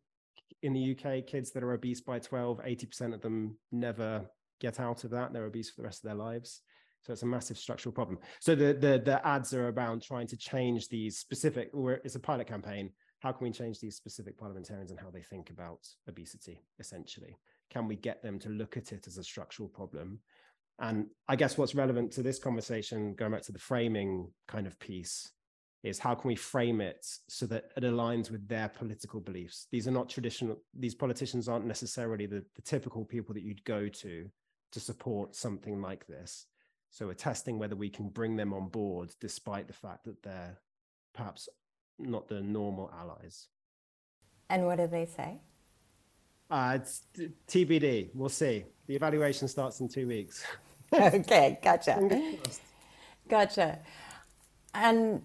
[0.61, 4.25] in the UK kids that are obese by 12 80% of them never
[4.59, 5.33] get out of that.
[5.33, 6.61] They're obese for the rest of their lives
[7.03, 10.37] so it's a massive structural problem so the the, the ads are around trying to
[10.37, 12.89] change these specific or it's a pilot campaign
[13.19, 17.37] how can we change these specific parliamentarians and how they think about obesity essentially
[17.69, 20.19] can we get them to look at it as a structural problem
[20.79, 24.79] and I guess what's relevant to this conversation, going back to the framing kind of
[24.79, 25.31] piece,
[25.83, 29.67] is how can we frame it so that it aligns with their political beliefs?
[29.71, 33.87] These are not traditional, these politicians aren't necessarily the, the typical people that you'd go
[33.87, 34.29] to
[34.71, 36.47] to support something like this.
[36.93, 40.59] So we're testing whether we can bring them on board despite the fact that they're
[41.15, 41.49] perhaps
[41.97, 43.47] not the normal allies.
[44.47, 45.39] And what do they say?
[46.51, 47.01] Uh, it's
[47.47, 48.11] TBD.
[48.13, 48.65] We'll see.
[48.85, 50.45] The evaluation starts in two weeks.
[50.93, 52.37] okay, gotcha.
[53.27, 53.79] Gotcha.
[54.75, 55.23] And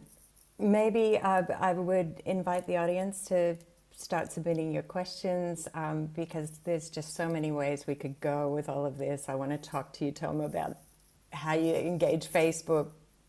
[0.59, 3.59] maybe uh, I would invite the audience to
[3.95, 8.71] start submitting your questions um, because there's just so many ways we could go with
[8.71, 9.29] all of this.
[9.29, 10.79] I want to talk to you, Tom, about
[11.39, 12.89] how you engage Facebook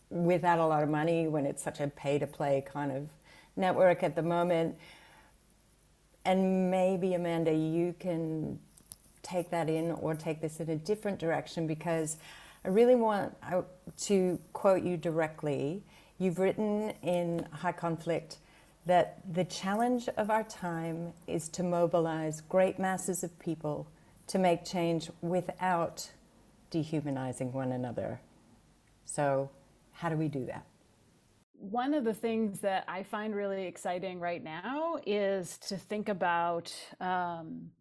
[0.09, 3.09] without a lot of money when it's such a pay to play kind of
[3.55, 4.75] network at the moment.
[6.25, 8.59] And maybe, Amanda, you can
[9.21, 12.17] take that in or take this in a different direction because
[12.65, 13.35] I really want
[13.97, 15.83] to quote you directly.
[16.17, 18.37] You've written in High Conflict
[18.85, 23.87] that the challenge of our time is to mobilize great masses of people
[24.27, 26.09] to make change without
[26.69, 28.19] dehumanizing one another.
[29.05, 29.49] So,
[29.91, 30.65] how do we do that?
[31.53, 36.73] One of the things that I find really exciting right now is to think about
[37.01, 37.71] um,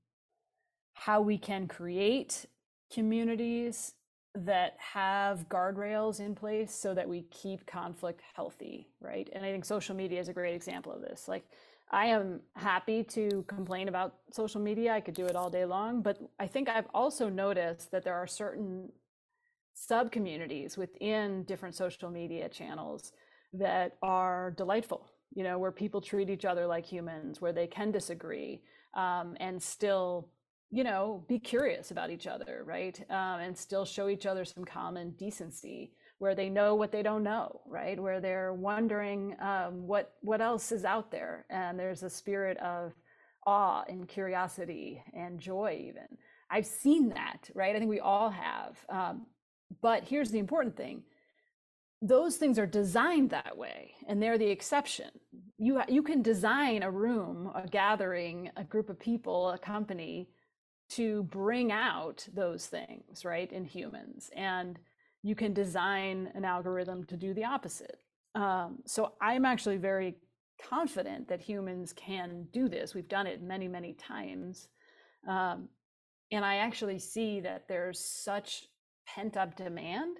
[0.94, 2.46] how we can create
[2.92, 3.94] communities
[4.34, 9.28] that have guardrails in place so that we keep conflict healthy, right?
[9.32, 11.28] And I think social media is a great example of this.
[11.28, 11.44] Like,
[11.90, 14.92] I am happy to complain about social media.
[14.92, 18.14] I could do it all day long, but I think I've also noticed that there
[18.14, 18.90] are certain
[19.74, 23.12] sub communities within different social media channels
[23.54, 27.90] that are delightful, you know, where people treat each other like humans, where they can
[27.90, 28.60] disagree
[28.94, 30.28] um, and still
[30.70, 33.00] you know, be curious about each other, right?
[33.08, 37.22] Um, and still show each other some common decency where they know what they don't
[37.22, 38.00] know, right?
[38.00, 42.92] Where they're wondering um, what what else is out there, and there's a spirit of
[43.46, 45.78] awe and curiosity and joy.
[45.88, 46.08] Even
[46.50, 47.74] I've seen that, right?
[47.74, 48.76] I think we all have.
[48.88, 49.26] Um,
[49.82, 51.02] but here's the important thing:
[52.02, 55.10] those things are designed that way, and they're the exception.
[55.58, 60.30] You you can design a room, a gathering, a group of people, a company
[60.90, 64.30] to bring out those things, right, in humans.
[64.34, 64.78] And
[65.22, 67.98] you can design an algorithm to do the opposite.
[68.34, 70.16] Um, so I'm actually very
[70.62, 72.94] confident that humans can do this.
[72.94, 74.68] We've done it many, many times.
[75.28, 75.68] Um,
[76.30, 78.66] and I actually see that there's such
[79.06, 80.18] pent up demand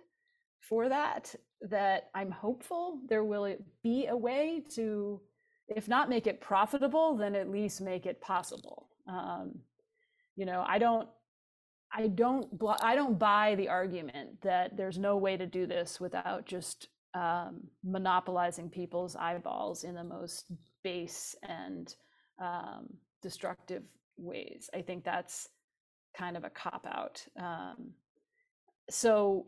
[0.60, 5.20] for that that I'm hopeful there will be a way to,
[5.68, 8.88] if not make it profitable, then at least make it possible.
[9.08, 9.60] Um,
[10.38, 11.08] you know i don't
[11.92, 12.48] i don't
[12.80, 17.62] i don't buy the argument that there's no way to do this without just um,
[17.82, 20.52] monopolizing people's eyeballs in the most
[20.84, 21.94] base and
[22.38, 22.86] um,
[23.22, 23.82] destructive
[24.18, 24.68] ways.
[24.74, 25.48] I think that's
[26.16, 27.92] kind of a cop out um,
[28.90, 29.46] so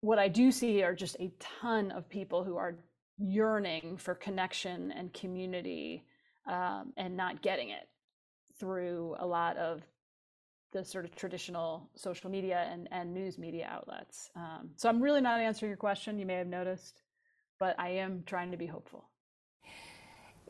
[0.00, 2.76] what i do see are just a ton of people who are
[3.18, 6.04] yearning for connection and community
[6.50, 7.88] um, and not getting it
[8.58, 9.82] through a lot of
[10.74, 14.28] the sort of traditional social media and, and news media outlets.
[14.36, 17.00] Um, so I'm really not answering your question, you may have noticed,
[17.60, 19.08] but I am trying to be hopeful.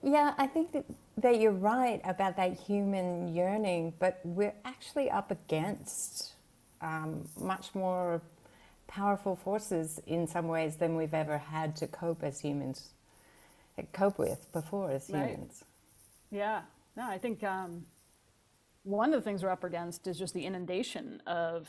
[0.03, 0.87] Yeah, I think that,
[1.19, 6.33] that you're right about that human yearning, but we're actually up against
[6.81, 8.23] um, much more
[8.87, 12.89] powerful forces in some ways than we've ever had to cope as humans,
[13.93, 15.65] cope with before as humans.
[16.31, 16.39] Right.
[16.39, 16.63] Yeah,
[16.97, 17.85] no, I think um,
[18.85, 21.69] one of the things we're up against is just the inundation of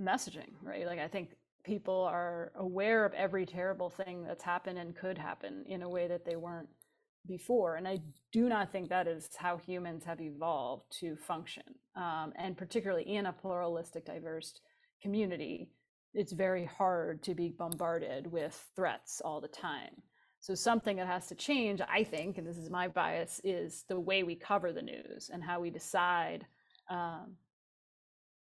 [0.00, 0.86] messaging, right?
[0.86, 1.30] Like, I think
[1.64, 6.08] people are aware of every terrible thing that's happened and could happen in a way
[6.08, 6.68] that they weren't
[7.26, 7.76] before.
[7.76, 8.00] And I
[8.32, 11.64] do not think that is how humans have evolved to function.
[11.94, 14.60] Um, and particularly in a pluralistic, diverse
[15.02, 15.70] community,
[16.14, 20.02] it's very hard to be bombarded with threats all the time.
[20.40, 23.98] So something that has to change, I think, and this is my bias, is the
[23.98, 26.46] way we cover the news and how we decide
[26.88, 27.34] um,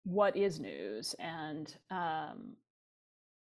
[0.03, 1.15] what is news.
[1.19, 2.53] And um,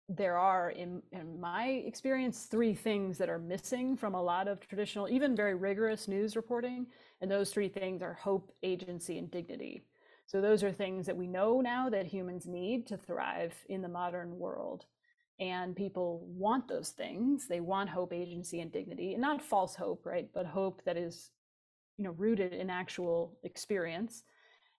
[0.09, 4.59] there are, in, in my experience, three things that are missing from a lot of
[4.67, 6.87] traditional, even very rigorous news reporting.
[7.21, 9.83] And those three things are hope, agency, and dignity.
[10.25, 13.87] So those are things that we know now that humans need to thrive in the
[13.87, 14.85] modern world
[15.39, 17.47] and people want those things.
[17.47, 21.31] They want hope agency and dignity and not false hope right but hope that is
[21.97, 24.23] you know rooted in actual experience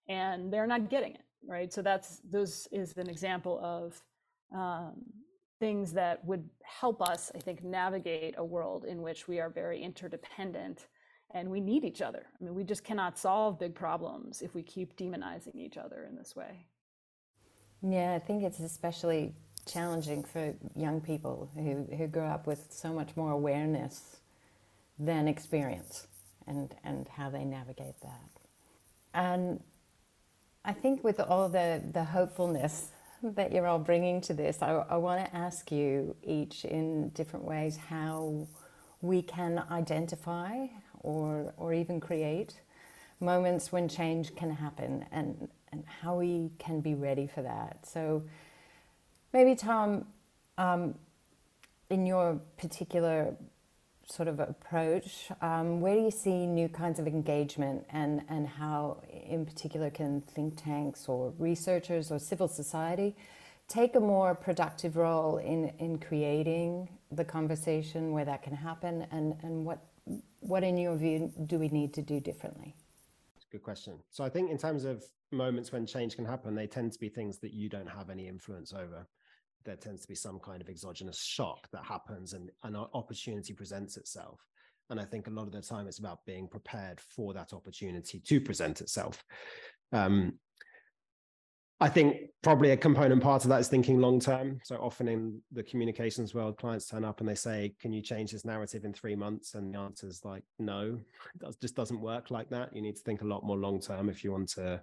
[0.08, 1.72] and they're not getting it right?
[1.72, 4.02] So that's those is an example of
[4.56, 5.02] um,
[5.58, 9.82] things that would help us i think navigate a world in which we are very
[9.82, 10.86] interdependent
[11.32, 12.26] and we need each other.
[12.40, 16.16] I mean we just cannot solve big problems if we keep demonizing each other in
[16.16, 16.66] this way.
[17.82, 19.34] Yeah i think it's especially
[19.70, 24.16] challenging for young people who, who grow up with so much more awareness
[24.98, 26.06] than experience
[26.46, 28.30] and, and how they navigate that.
[29.14, 29.62] And
[30.64, 32.88] I think with all the, the hopefulness
[33.22, 37.44] that you're all bringing to this, I, I want to ask you each in different
[37.44, 38.46] ways how
[39.02, 40.66] we can identify
[41.00, 42.60] or, or even create
[43.20, 47.86] moments when change can happen and, and how we can be ready for that.
[47.86, 48.22] So
[49.33, 50.07] Maybe, Tom,
[50.59, 50.95] um,
[51.89, 53.37] in your particular
[54.05, 59.01] sort of approach, um, where do you see new kinds of engagement and, and how,
[59.09, 63.16] in particular, can think tanks or researchers or civil society
[63.68, 69.07] take a more productive role in, in creating the conversation where that can happen?
[69.12, 69.78] And, and what,
[70.41, 72.74] what, in your view, do we need to do differently?
[73.53, 73.95] Good question.
[74.11, 77.09] So I think in terms of moments when change can happen, they tend to be
[77.09, 79.07] things that you don't have any influence over
[79.64, 83.96] there tends to be some kind of exogenous shock that happens and an opportunity presents
[83.96, 84.40] itself.
[84.88, 88.18] And I think a lot of the time it's about being prepared for that opportunity
[88.18, 89.24] to present itself.
[89.92, 90.34] Um,
[91.82, 94.61] I think probably a component part of that is thinking long term.
[94.64, 98.32] So often in the communications world, clients turn up and they say, "Can you change
[98.32, 100.98] this narrative in three months?" And the answer is like, "No,
[101.40, 102.76] it just doesn't work like that.
[102.76, 104.82] You need to think a lot more long term if you want to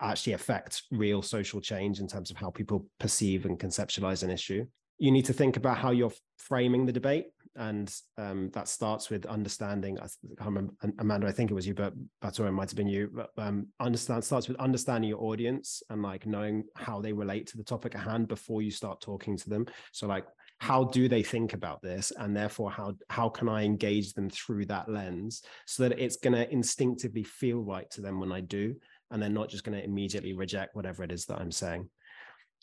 [0.00, 4.66] actually affect real social change in terms of how people perceive and conceptualize an issue.
[4.98, 7.26] You need to think about how you're framing the debate.
[7.56, 9.96] And um, that starts with understanding.
[10.00, 13.10] I remember, Amanda, I think it was you, but Batoor might have been you.
[13.14, 17.56] But um, understand starts with understanding your audience and like knowing how they relate to
[17.56, 19.66] the topic at hand before you start talking to them.
[19.92, 20.26] So, like,
[20.58, 24.64] how do they think about this and therefore how how can i engage them through
[24.64, 28.74] that lens so that it's going to instinctively feel right to them when i do
[29.10, 31.88] and they're not just going to immediately reject whatever it is that I'm saying.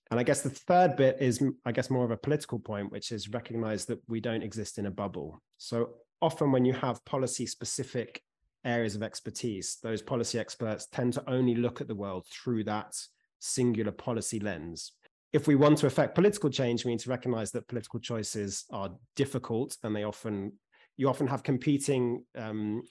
[0.09, 3.13] And I guess the third bit is, I guess, more of a political point, which
[3.13, 5.41] is recognize that we don't exist in a bubble.
[5.57, 8.21] So often when you have policy specific
[8.65, 12.93] areas of expertise, those policy experts tend to only look at the world through that
[13.39, 14.91] singular policy lens.
[15.31, 18.91] If we want to affect political change, we need to recognize that political choices are
[19.15, 20.51] difficult and they often,
[20.97, 22.83] you often have competing um,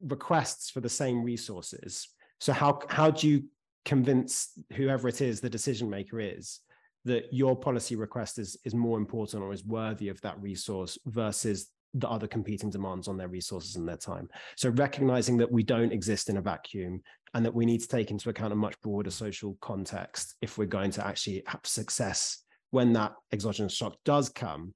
[0.00, 2.08] requests for the same resources.
[2.42, 3.44] So how how do you
[3.84, 6.58] convince whoever it is the decision maker is
[7.04, 11.68] that your policy request is is more important or is worthy of that resource versus
[11.94, 14.28] the other competing demands on their resources and their time.
[14.56, 17.00] So recognizing that we don't exist in a vacuum
[17.32, 20.66] and that we need to take into account a much broader social context if we're
[20.66, 24.74] going to actually have success when that exogenous shock does come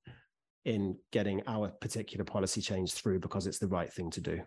[0.67, 4.41] in getting our particular policy change through because it's the right thing to do.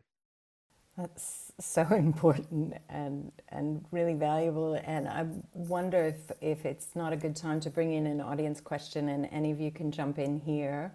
[0.98, 4.76] That's so important and and really valuable.
[4.86, 8.62] And I wonder if, if it's not a good time to bring in an audience
[8.62, 10.94] question, and any of you can jump in here.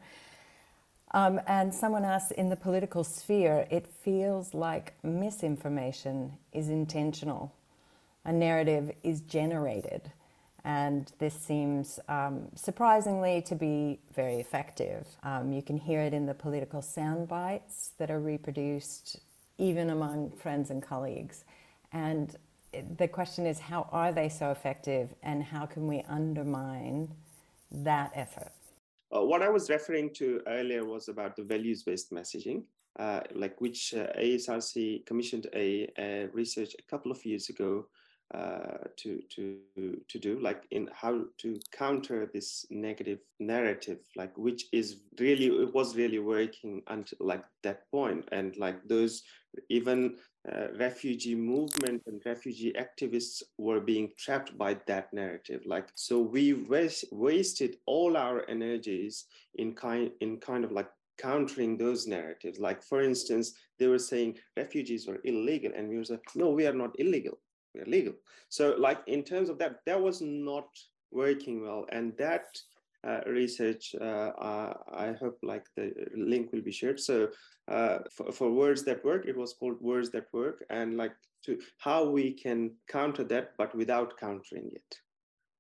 [1.13, 7.53] Um, and someone asked in the political sphere, it feels like misinformation is intentional.
[8.25, 10.13] a narrative is generated.
[10.65, 15.07] And this seems um, surprisingly to be very effective.
[15.23, 19.21] Um, you can hear it in the political sound bites that are reproduced
[19.59, 21.45] even among friends and colleagues.
[21.93, 22.37] And
[22.97, 27.09] the question is how are they so effective and how can we undermine
[27.71, 28.53] that effort?
[29.15, 32.65] Uh, what I was referring to earlier was about the values based messaging.
[32.97, 37.87] Uh, like which uh, ASRC commissioned a, a, research a couple of years ago
[38.33, 39.59] uh, to to
[40.09, 45.73] to do like in how to counter this negative narrative like which is really it
[45.75, 48.27] was really working until like that point.
[48.33, 49.23] And like those
[49.69, 50.17] even
[50.51, 56.55] uh, refugee movement and refugee activists were being trapped by that narrative like so we
[56.55, 62.59] was, wasted all our energies in kind in kind of like countering those narratives.
[62.59, 66.67] Like for instance they were saying refugees were illegal and we were saying no we
[66.67, 67.39] are not illegal
[67.87, 68.15] legal.
[68.49, 70.69] So like in terms of that, that was not
[71.11, 71.87] working well.
[71.91, 72.47] And that
[73.07, 74.33] uh, research, uh,
[74.93, 77.01] I hope like the link will be shared.
[77.01, 77.29] So
[77.69, 81.13] uh, for, for words that work, it was called words that work and like
[81.45, 84.99] to how we can counter that, but without countering it.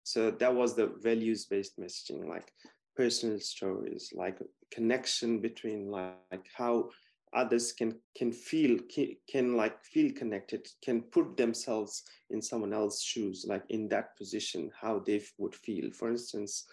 [0.04, 2.52] So that was the values based messaging, like
[2.96, 4.38] personal stories, like
[4.70, 6.90] connection between like how
[7.34, 13.02] others can can feel can, can, like feel connected can put themselves in someone else's
[13.02, 15.90] shoes like in that position how they would feel.
[15.92, 16.66] For instance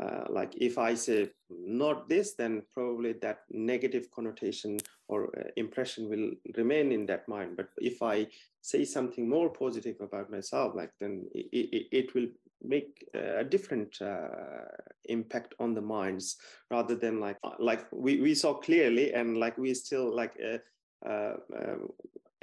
[0.00, 6.08] uh, like if i say not this then probably that negative connotation or uh, impression
[6.08, 7.56] will remain in that mind.
[7.56, 8.26] But if i
[8.60, 12.28] say something more positive about myself like then it, it, it will
[12.62, 14.64] make a different uh,
[15.04, 16.36] impact on the minds
[16.70, 21.08] rather than like uh, like we, we saw clearly and like we still like uh,
[21.08, 21.88] uh, um,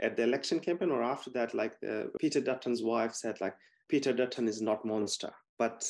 [0.01, 3.55] at the election campaign or after that like uh, peter dutton's wife said like
[3.87, 5.31] peter dutton is not monster.
[5.57, 5.89] But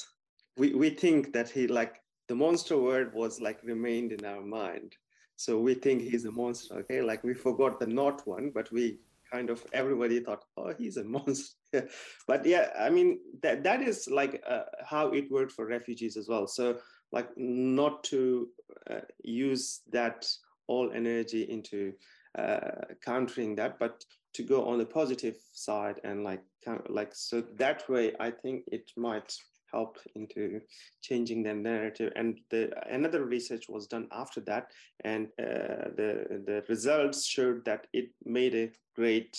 [0.57, 4.95] we, we think that he like the monster word was like remained in our mind.
[5.37, 7.01] So we think he's a monster okay?
[7.01, 8.99] Like we forgot the not one but we
[9.31, 11.89] kind of everybody thought, oh, he's a monster.
[12.27, 16.27] but yeah, I mean, that, that is like uh, how it worked for refugees as
[16.27, 16.47] well.
[16.47, 16.77] So,
[17.11, 18.49] like, not to
[18.89, 20.27] uh, use that
[20.67, 21.93] all energy into
[22.37, 22.71] uh,
[23.03, 24.03] countering that, but
[24.33, 26.41] to go on the positive side and like,
[26.89, 29.33] like, so that way, I think it might
[29.75, 30.61] help into
[31.01, 32.13] changing the narrative.
[32.15, 32.61] And the,
[32.99, 34.71] another research was done after that,
[35.03, 36.09] and uh, the
[36.49, 39.33] the results showed that it made a great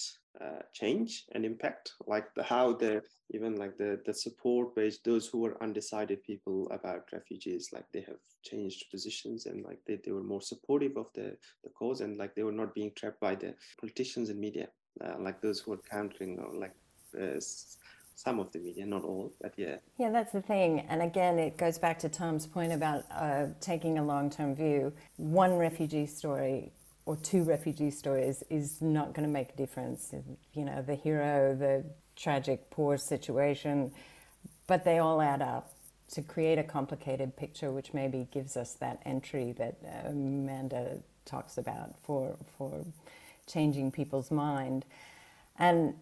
[0.45, 3.03] uh, change and impact, like the, how the
[3.37, 8.05] even like the the support base, those who were undecided people about refugees, like they
[8.11, 11.28] have changed positions and like they, they were more supportive of the
[11.64, 14.68] the cause and like they were not being trapped by the politicians and media,
[15.05, 16.76] uh, like those who were countering or like
[17.20, 17.41] uh,
[18.16, 19.76] some of the media, not all, but yeah.
[19.98, 20.80] Yeah, that's the thing.
[20.88, 24.92] And again, it goes back to Tom's point about uh, taking a long term view.
[25.18, 26.72] One refugee story
[27.04, 30.14] or two refugee stories is not going to make a difference.
[30.54, 31.84] You know, the hero, the
[32.16, 33.92] tragic, poor situation,
[34.66, 35.72] but they all add up
[36.12, 41.96] to create a complicated picture, which maybe gives us that entry that Amanda talks about
[42.02, 42.84] for for
[43.46, 44.86] changing people's mind.
[45.58, 45.94] And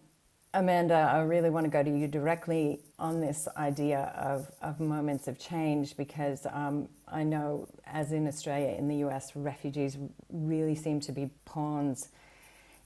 [0.55, 5.27] Amanda, I really want to go to you directly on this idea of, of moments
[5.27, 9.97] of change because um, I know, as in Australia, in the US, refugees
[10.29, 12.07] really seem to be pawns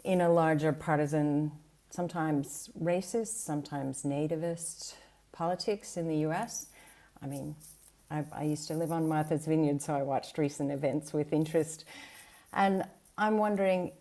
[0.04, 1.52] in a larger partisan,
[1.92, 4.96] sometimes racist, sometimes nativist
[5.32, 6.66] politics in the US.
[7.22, 7.56] I mean,
[8.10, 11.86] I, I used to live on Martha's Vineyard, so I watched recent events with interest.
[12.52, 12.84] And
[13.16, 13.92] I'm wondering,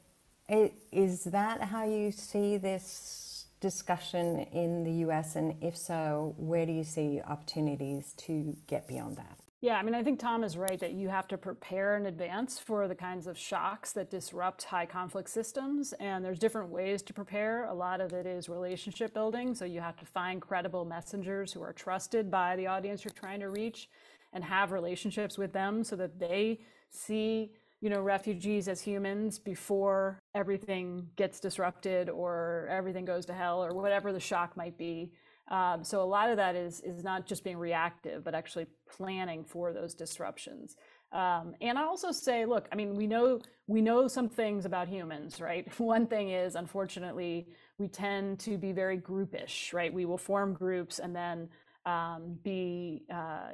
[0.48, 3.27] is that how you see this?
[3.60, 5.36] Discussion in the US?
[5.36, 9.38] And if so, where do you see opportunities to get beyond that?
[9.60, 12.60] Yeah, I mean, I think Tom is right that you have to prepare in advance
[12.60, 15.92] for the kinds of shocks that disrupt high conflict systems.
[15.94, 17.64] And there's different ways to prepare.
[17.64, 19.56] A lot of it is relationship building.
[19.56, 23.40] So you have to find credible messengers who are trusted by the audience you're trying
[23.40, 23.88] to reach
[24.32, 27.50] and have relationships with them so that they see
[27.80, 33.72] you know refugees as humans before everything gets disrupted or everything goes to hell or
[33.74, 35.12] whatever the shock might be.
[35.50, 39.44] Um, so a lot of that is is not just being reactive but actually planning
[39.44, 40.76] for those disruptions.
[41.10, 44.88] Um, and i also say look i mean we know we know some things about
[44.88, 45.66] humans right?
[45.80, 47.48] One thing is unfortunately
[47.78, 49.92] we tend to be very groupish right?
[49.92, 51.48] We will form groups and then
[51.86, 53.52] um, be uh,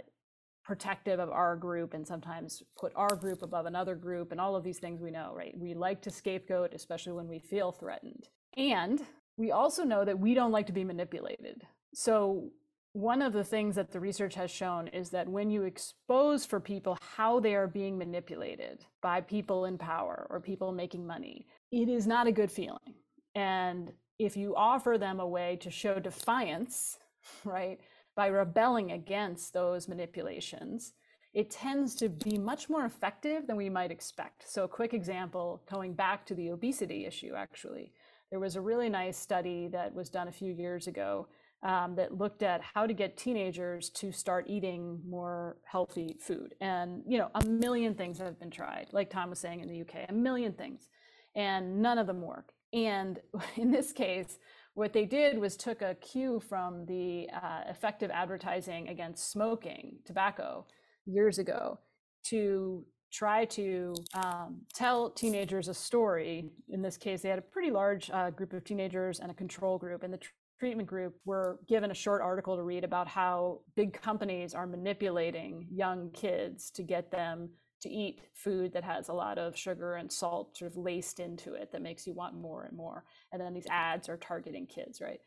[0.65, 4.65] protective of our group and sometimes put our group above another group and all of
[4.65, 5.55] these things we know, right?
[5.57, 8.29] We like to scapegoat, especially when we feel threatened.
[8.57, 9.03] And
[9.37, 11.63] we also know that we don't like to be manipulated.
[11.93, 12.51] So,
[12.93, 16.61] one of the things that the research has shown is that when you expose for
[16.61, 21.89] people how they are being manipulated by people in power or people making money, it
[21.89, 22.95] is not a good feeling.
[23.35, 26.99] And if you offer them a way to show defiance,
[27.45, 27.81] right,
[28.17, 30.93] by rebelling against those manipulations,
[31.33, 34.49] it tends to be much more effective than we might expect.
[34.49, 37.93] So, a quick example going back to the obesity issue, actually,
[38.31, 41.27] there was a really nice study that was done a few years ago
[41.65, 46.55] um, that looked at how to get teenagers to start eating more healthy food.
[46.61, 49.81] And, you know, a million things have been tried, like Tom was saying in the
[49.81, 50.89] UK, a million things,
[51.35, 52.53] and none of them work.
[52.73, 53.19] And
[53.57, 54.39] in this case,
[54.75, 60.67] what they did was took a cue from the uh, effective advertising against smoking, tobacco,
[61.07, 61.79] years ago
[62.25, 66.51] to try to um, tell teenagers a story.
[66.69, 69.79] In this case, they had a pretty large uh, group of teenagers and a control
[69.79, 70.03] group.
[70.03, 74.01] And the tr- treatment group were given a short article to read about how big
[74.01, 77.51] companies are manipulating young kids to get them
[77.85, 81.55] to eat food that has a lot of sugar and salt sort of laced into
[81.55, 83.05] it that makes you want more and more.
[83.33, 85.21] And then these ads are targeting kids, right?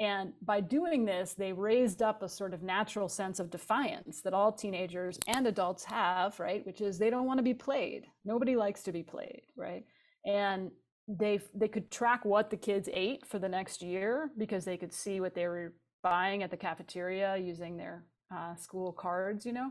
[0.00, 4.34] And by doing this, they raised up a sort of natural sense of defiance that
[4.34, 6.66] all teenagers and adults have, right?
[6.66, 8.06] Which is they don't want to be played.
[8.24, 9.84] Nobody likes to be played, right?
[10.26, 10.70] And
[11.06, 14.92] they they could track what the kids ate for the next year because they could
[14.92, 18.04] see what they were buying at the cafeteria using their
[18.34, 19.70] uh, school cards, you know.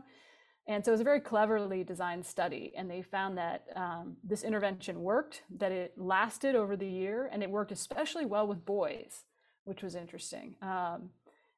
[0.66, 4.42] And so it was a very cleverly designed study, and they found that um, this
[4.42, 9.24] intervention worked, that it lasted over the year, and it worked especially well with boys
[9.64, 10.54] which was interesting.
[10.62, 11.10] Um,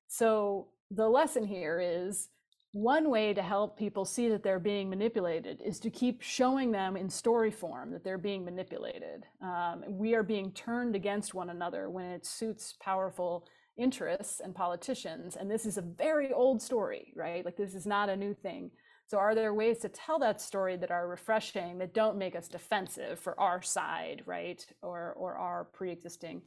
[0.09, 2.29] so the lesson here is
[2.73, 6.97] one way to help people see that they're being manipulated is to keep showing them
[6.97, 9.25] in story form that they're being manipulated.
[9.41, 13.47] Um, we are being turned against one another when it suits powerful
[13.79, 15.37] interests and politicians.
[15.37, 17.45] And this is a very old story, right?
[17.45, 18.71] Like this is not a new thing.
[19.09, 22.49] So, are there ways to tell that story that are refreshing, that don't make us
[22.49, 26.43] defensive for our side, right, or or our pre-existing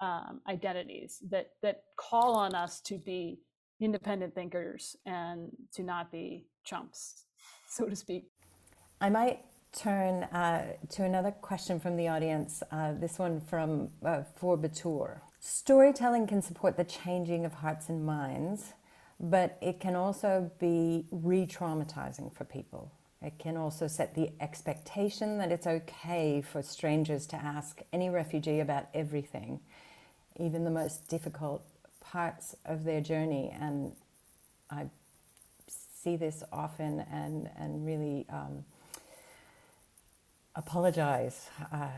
[0.00, 3.40] um, identities that that call on us to be
[3.80, 7.26] independent thinkers and to not be chumps,
[7.68, 8.28] so to speak.
[9.00, 12.62] I might turn uh, to another question from the audience.
[12.70, 15.20] Uh, this one from uh, for Batoor.
[15.38, 18.74] Storytelling can support the changing of hearts and minds,
[19.20, 22.90] but it can also be re-traumatizing for people.
[23.22, 28.60] It can also set the expectation that it's okay for strangers to ask any refugee
[28.60, 29.60] about everything
[30.40, 31.62] even the most difficult
[32.00, 33.54] parts of their journey.
[33.58, 33.92] And
[34.70, 34.86] I
[35.68, 38.64] see this often and, and really um,
[40.56, 41.88] apologize uh,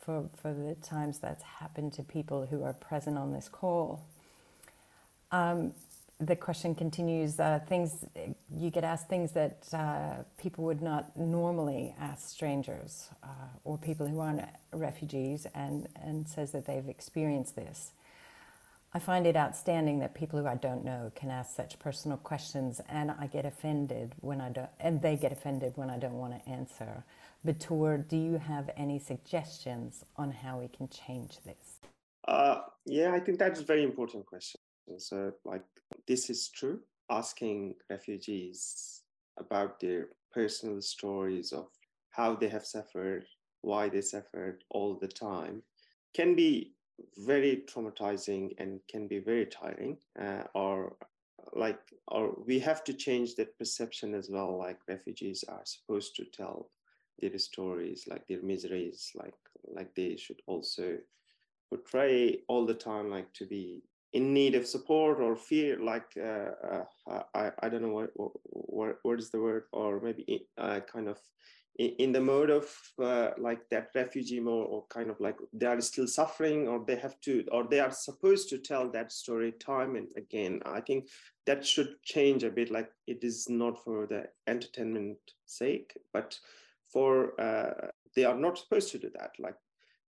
[0.00, 4.04] for, for the times that's happened to people who are present on this call.
[5.30, 5.72] Um,
[6.26, 8.04] the question continues uh, things
[8.56, 13.26] you get asked things that uh, people would not normally ask strangers uh,
[13.64, 14.42] or people who aren't
[14.72, 17.90] refugees and, and says that they've experienced this.
[18.94, 22.80] I find it outstanding that people who i don't know can ask such personal questions
[22.88, 26.34] and i get offended when i don't and they get offended when i don't want
[26.34, 27.04] to answer
[27.44, 31.80] Batoor, do you have any suggestions on how we can change this?
[32.28, 34.60] Uh, yeah i think that's a very important question
[34.98, 35.64] so, like,
[36.06, 36.80] this is true.
[37.10, 39.02] Asking refugees
[39.38, 41.68] about their personal stories of
[42.10, 43.26] how they have suffered,
[43.62, 45.62] why they suffered all the time
[46.14, 46.74] can be
[47.16, 50.96] very traumatizing and can be very tiring uh, or
[51.54, 56.24] like or we have to change that perception as well like refugees are supposed to
[56.24, 56.70] tell
[57.20, 59.34] their stories like their miseries like
[59.74, 60.98] like they should also
[61.68, 66.84] portray all the time like to be in need of support or fear like uh,
[67.08, 68.10] uh, I, I don't know what,
[68.42, 71.18] what what is the word or maybe uh, kind of
[71.76, 72.66] in, in, the mode of
[73.02, 76.96] uh, like that refugee mode or kind of like they are still suffering or they
[76.96, 80.60] have to or they are supposed to tell that story time and again.
[80.66, 81.08] I think
[81.46, 86.38] that should change a bit like it is not for the entertainment sake but
[86.92, 89.30] for uh, they are not supposed to do that.
[89.38, 89.56] Like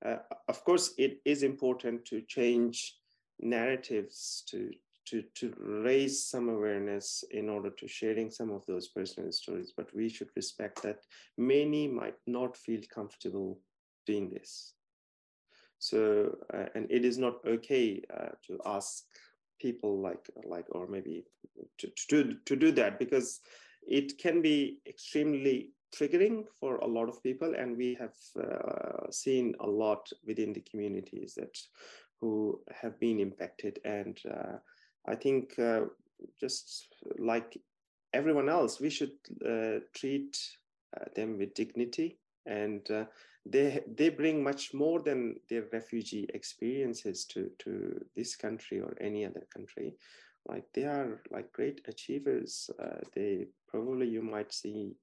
[0.04, 0.16] uh,
[0.48, 2.96] of course it is important to change
[3.44, 4.70] narratives to
[5.06, 9.94] to to raise some awareness in order to sharing some of those personal stories but
[9.94, 11.00] we should respect that
[11.36, 13.58] many might not feel comfortable
[14.06, 14.74] doing this.
[15.78, 19.04] So uh, and it is not okay uh, to ask
[19.60, 21.24] people like like or maybe
[21.78, 23.40] to, to to do that because
[23.86, 29.54] it can be extremely triggering for a lot of people and we have uh, seen
[29.60, 31.56] a lot within the communities that
[32.24, 33.80] who have been impacted.
[33.84, 34.56] And uh,
[35.06, 35.82] I think uh,
[36.40, 36.86] just
[37.18, 37.60] like
[38.14, 39.16] everyone else, we should
[39.46, 40.38] uh, treat
[40.96, 42.18] uh, them with dignity.
[42.46, 43.04] And uh,
[43.44, 47.70] they they bring much more than their refugee experiences to to
[48.16, 49.96] this country or any other country.
[50.48, 52.70] Like they are like great achievers.
[53.14, 54.96] They probably you might see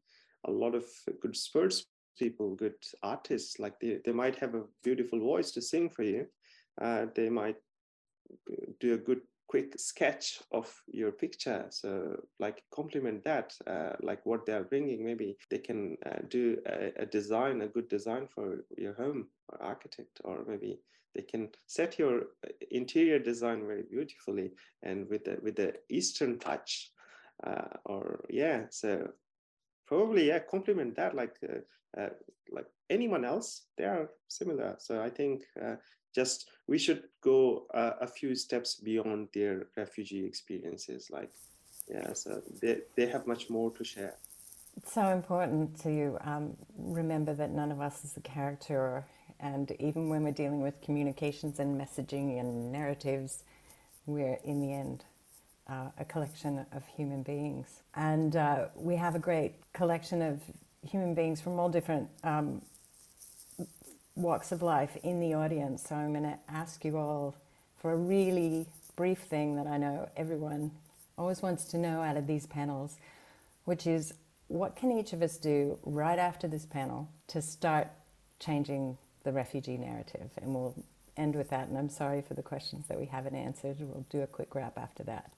[0.46, 0.86] a lot of
[1.22, 1.86] good sports
[2.18, 3.60] people, good artists.
[3.60, 6.26] Like they, they might have a beautiful voice to sing for you.
[6.82, 7.58] Uh, they might
[8.80, 9.22] do a good
[9.52, 11.66] quick sketch of your picture.
[11.70, 15.04] So like complement that uh, like what they're bringing.
[15.04, 19.62] Maybe they can uh, do a, a, design a good design for your home or
[19.62, 20.80] architect or maybe
[21.14, 24.52] they can set your uh, interior design very beautifully
[24.84, 26.92] and with the with the eastern touch
[27.46, 29.10] uh, or yeah so
[29.92, 32.10] probably yeah complement that like uh, uh,
[32.50, 34.76] like anyone else they are similar.
[34.80, 35.76] So i think uh,
[36.16, 41.32] just we should go a few steps beyond their refugee experiences like
[41.96, 44.16] yeah so they, they have much more to share.
[44.78, 49.06] It's so important to um, remember that none of us is a character
[49.40, 53.44] and even when we're dealing with communications and messaging and narratives
[54.06, 55.04] we're in the end
[55.70, 57.84] uh, a collection of human beings.
[57.96, 60.42] And uh, we have a great collection of
[60.88, 62.62] human beings from all different um,
[64.16, 65.84] walks of life in the audience.
[65.88, 67.36] So I'm going to ask you all
[67.78, 70.72] for a really brief thing that I know everyone
[71.18, 72.98] always wants to know out of these panels,
[73.66, 74.14] which is
[74.48, 77.88] what can each of us do right after this panel to start
[78.40, 80.30] changing the refugee narrative?
[80.42, 80.76] And we'll
[81.16, 81.68] end with that.
[81.68, 83.78] And I'm sorry for the questions that we haven't answered.
[83.80, 85.32] We'll do a quick wrap after that.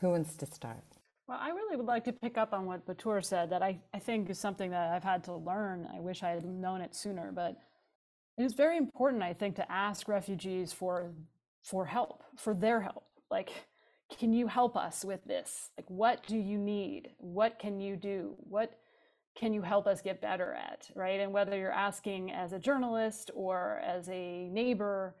[0.00, 0.84] Who wants to start?
[1.28, 3.98] Well, I really would like to pick up on what Batoor said that I, I
[3.98, 5.86] think is something that I've had to learn.
[5.94, 7.56] I wish I had known it sooner, but
[8.36, 11.12] it is very important, I think, to ask refugees for
[11.62, 13.04] for help, for their help.
[13.30, 13.50] Like,
[14.18, 15.70] can you help us with this?
[15.76, 17.10] Like, what do you need?
[17.18, 18.34] What can you do?
[18.38, 18.78] What
[19.36, 20.90] can you help us get better at?
[20.96, 21.20] Right.
[21.20, 25.14] And whether you're asking as a journalist or as a neighbor,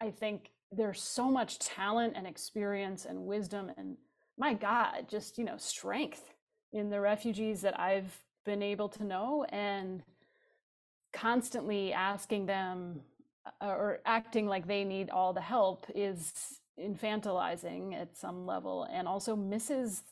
[0.00, 3.96] I think there's so much talent and experience and wisdom and
[4.38, 6.32] my god just you know strength
[6.72, 10.02] in the refugees that i've been able to know and
[11.12, 13.00] constantly asking them
[13.60, 19.06] uh, or acting like they need all the help is infantilizing at some level and
[19.06, 20.02] also misses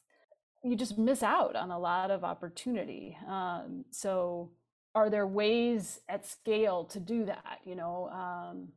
[0.62, 3.16] you just miss out on a lot of opportunity.
[3.26, 4.50] Um, so
[4.94, 8.08] are there ways at scale to do that you know?
[8.12, 8.68] Um,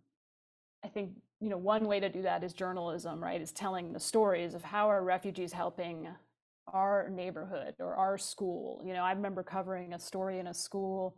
[0.83, 1.11] i think
[1.43, 3.41] you know, one way to do that is journalism, right?
[3.41, 6.07] Is telling the stories of how are refugees helping
[6.71, 8.81] our neighborhood or our school.
[8.85, 11.17] You know, I remember covering a story in a school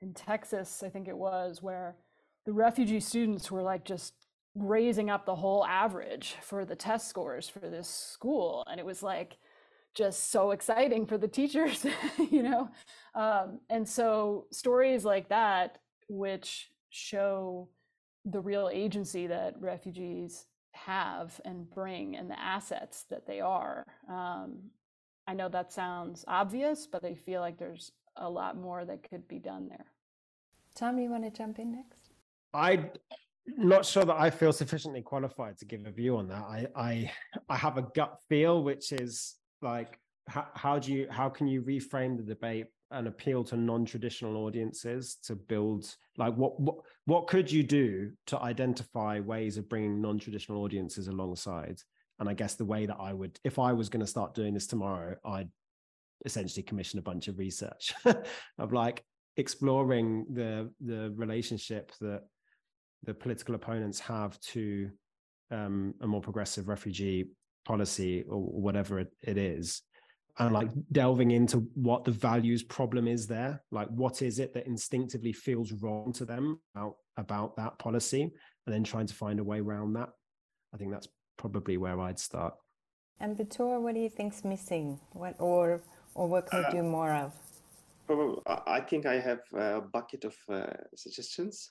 [0.00, 1.96] in Texas, I think it was, where
[2.46, 4.14] the refugee students were like just
[4.54, 8.64] raising up the whole average for the test scores for this school.
[8.70, 9.38] And it was like
[9.92, 11.84] just so exciting for the teachers,
[12.30, 12.68] you know?
[13.16, 17.70] Um, and so stories like that, which show
[18.24, 23.84] the real agency that refugees have and bring and the assets that they are.
[24.08, 24.58] Um,
[25.26, 29.26] I know that sounds obvious, but I feel like there's a lot more that could
[29.28, 29.86] be done there.
[30.74, 32.10] Tom, you want to jump in next?
[32.52, 32.90] I'm
[33.46, 36.42] not sure that I feel sufficiently qualified to give a view on that.
[36.42, 37.10] I I,
[37.48, 39.98] I have a gut feel, which is like
[40.28, 45.16] how, how do you how can you reframe the debate and appeal to non-traditional audiences
[45.24, 46.76] to build like what what
[47.06, 51.80] what could you do to identify ways of bringing non-traditional audiences alongside?
[52.20, 54.54] And i guess the way that i would if i was going to start doing
[54.54, 55.50] this tomorrow i'd
[56.24, 57.92] essentially commission a bunch of research
[58.58, 59.04] of like
[59.36, 62.22] exploring the the relationship that
[63.02, 64.90] the political opponents have to
[65.50, 67.26] um, a more progressive refugee
[67.64, 69.82] policy or whatever it, it is
[70.38, 74.66] and like delving into what the values problem is there like what is it that
[74.66, 78.22] instinctively feels wrong to them about about that policy
[78.66, 80.10] and then trying to find a way around that.
[80.74, 82.54] I think that's probably where i'd start.
[83.20, 85.00] And Batoor, what do you think's missing?
[85.12, 85.82] What or
[86.14, 87.32] or what could uh, do more of?
[88.06, 90.66] Probably i think i have a bucket of uh,
[90.96, 91.70] suggestions.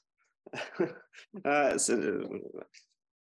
[1.46, 2.28] Uh, so,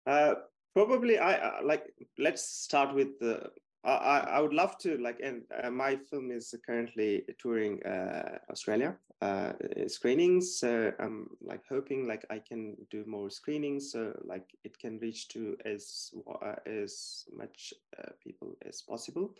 [0.07, 0.33] uh,
[0.75, 1.85] probably i uh, like
[2.17, 3.49] let's start with the
[3.85, 8.95] I, I would love to like and uh, my film is currently touring uh, australia
[9.21, 9.53] uh,
[9.87, 14.99] screenings so i'm like hoping like i can do more screenings so like it can
[14.99, 16.11] reach to as
[16.41, 19.33] uh, as much uh, people as possible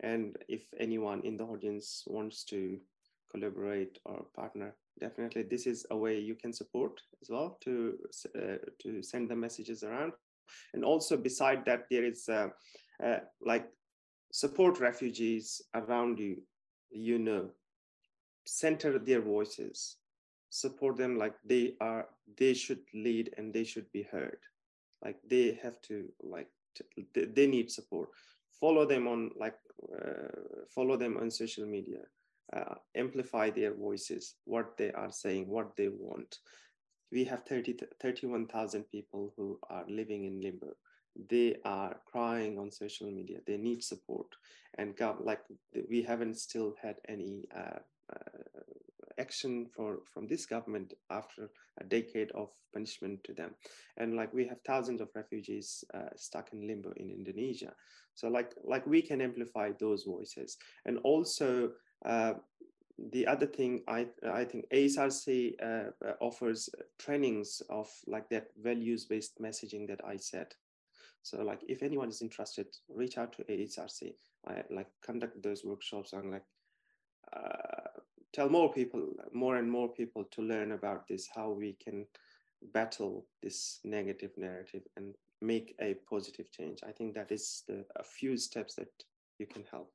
[0.00, 2.78] and if anyone in the audience wants to
[3.34, 7.98] collaborate or partner, definitely this is a way you can support as well to
[8.36, 10.12] uh, to send the messages around.
[10.72, 12.48] And also beside that, there is uh,
[13.04, 13.66] uh, like
[14.34, 16.42] support refugees around you.
[16.90, 17.50] You know,
[18.46, 19.96] center their voices,
[20.50, 22.06] support them like they are.
[22.38, 24.38] They should lead and they should be heard.
[25.04, 26.48] Like they have to like
[27.14, 28.08] they need support
[28.60, 29.58] follow them on like
[29.96, 32.00] uh, follow them on social media
[32.56, 36.38] uh, amplify their voices what they are saying what they want
[37.12, 40.72] we have 30 31000 people who are living in limbo
[41.28, 43.38] they are crying on social media.
[43.46, 44.26] They need support
[44.78, 45.40] and like
[45.88, 47.78] we haven't still had any uh,
[48.12, 48.62] uh,
[49.18, 51.50] action for from this government after
[51.80, 53.54] a decade of punishment to them.
[53.96, 57.72] And like we have thousands of refugees uh, stuck in limbo in indonesia.
[58.14, 60.56] So like like we can amplify those voices.
[60.84, 61.70] And also
[62.04, 62.34] uh,
[63.10, 65.90] the other thing I, I think ASRC uh,
[66.20, 70.54] offers trainings of like that values-based messaging that I said.
[71.24, 74.12] So like if anyone is interested, reach out to ASRC.
[74.46, 76.44] I like conduct those workshops and like
[77.34, 78.00] uh,
[78.34, 82.06] tell more people, more and more people to learn about this, how we can
[82.72, 86.80] battle this negative narrative and make a positive change.
[86.86, 88.92] I think that is the, a few steps that
[89.38, 89.90] you can help.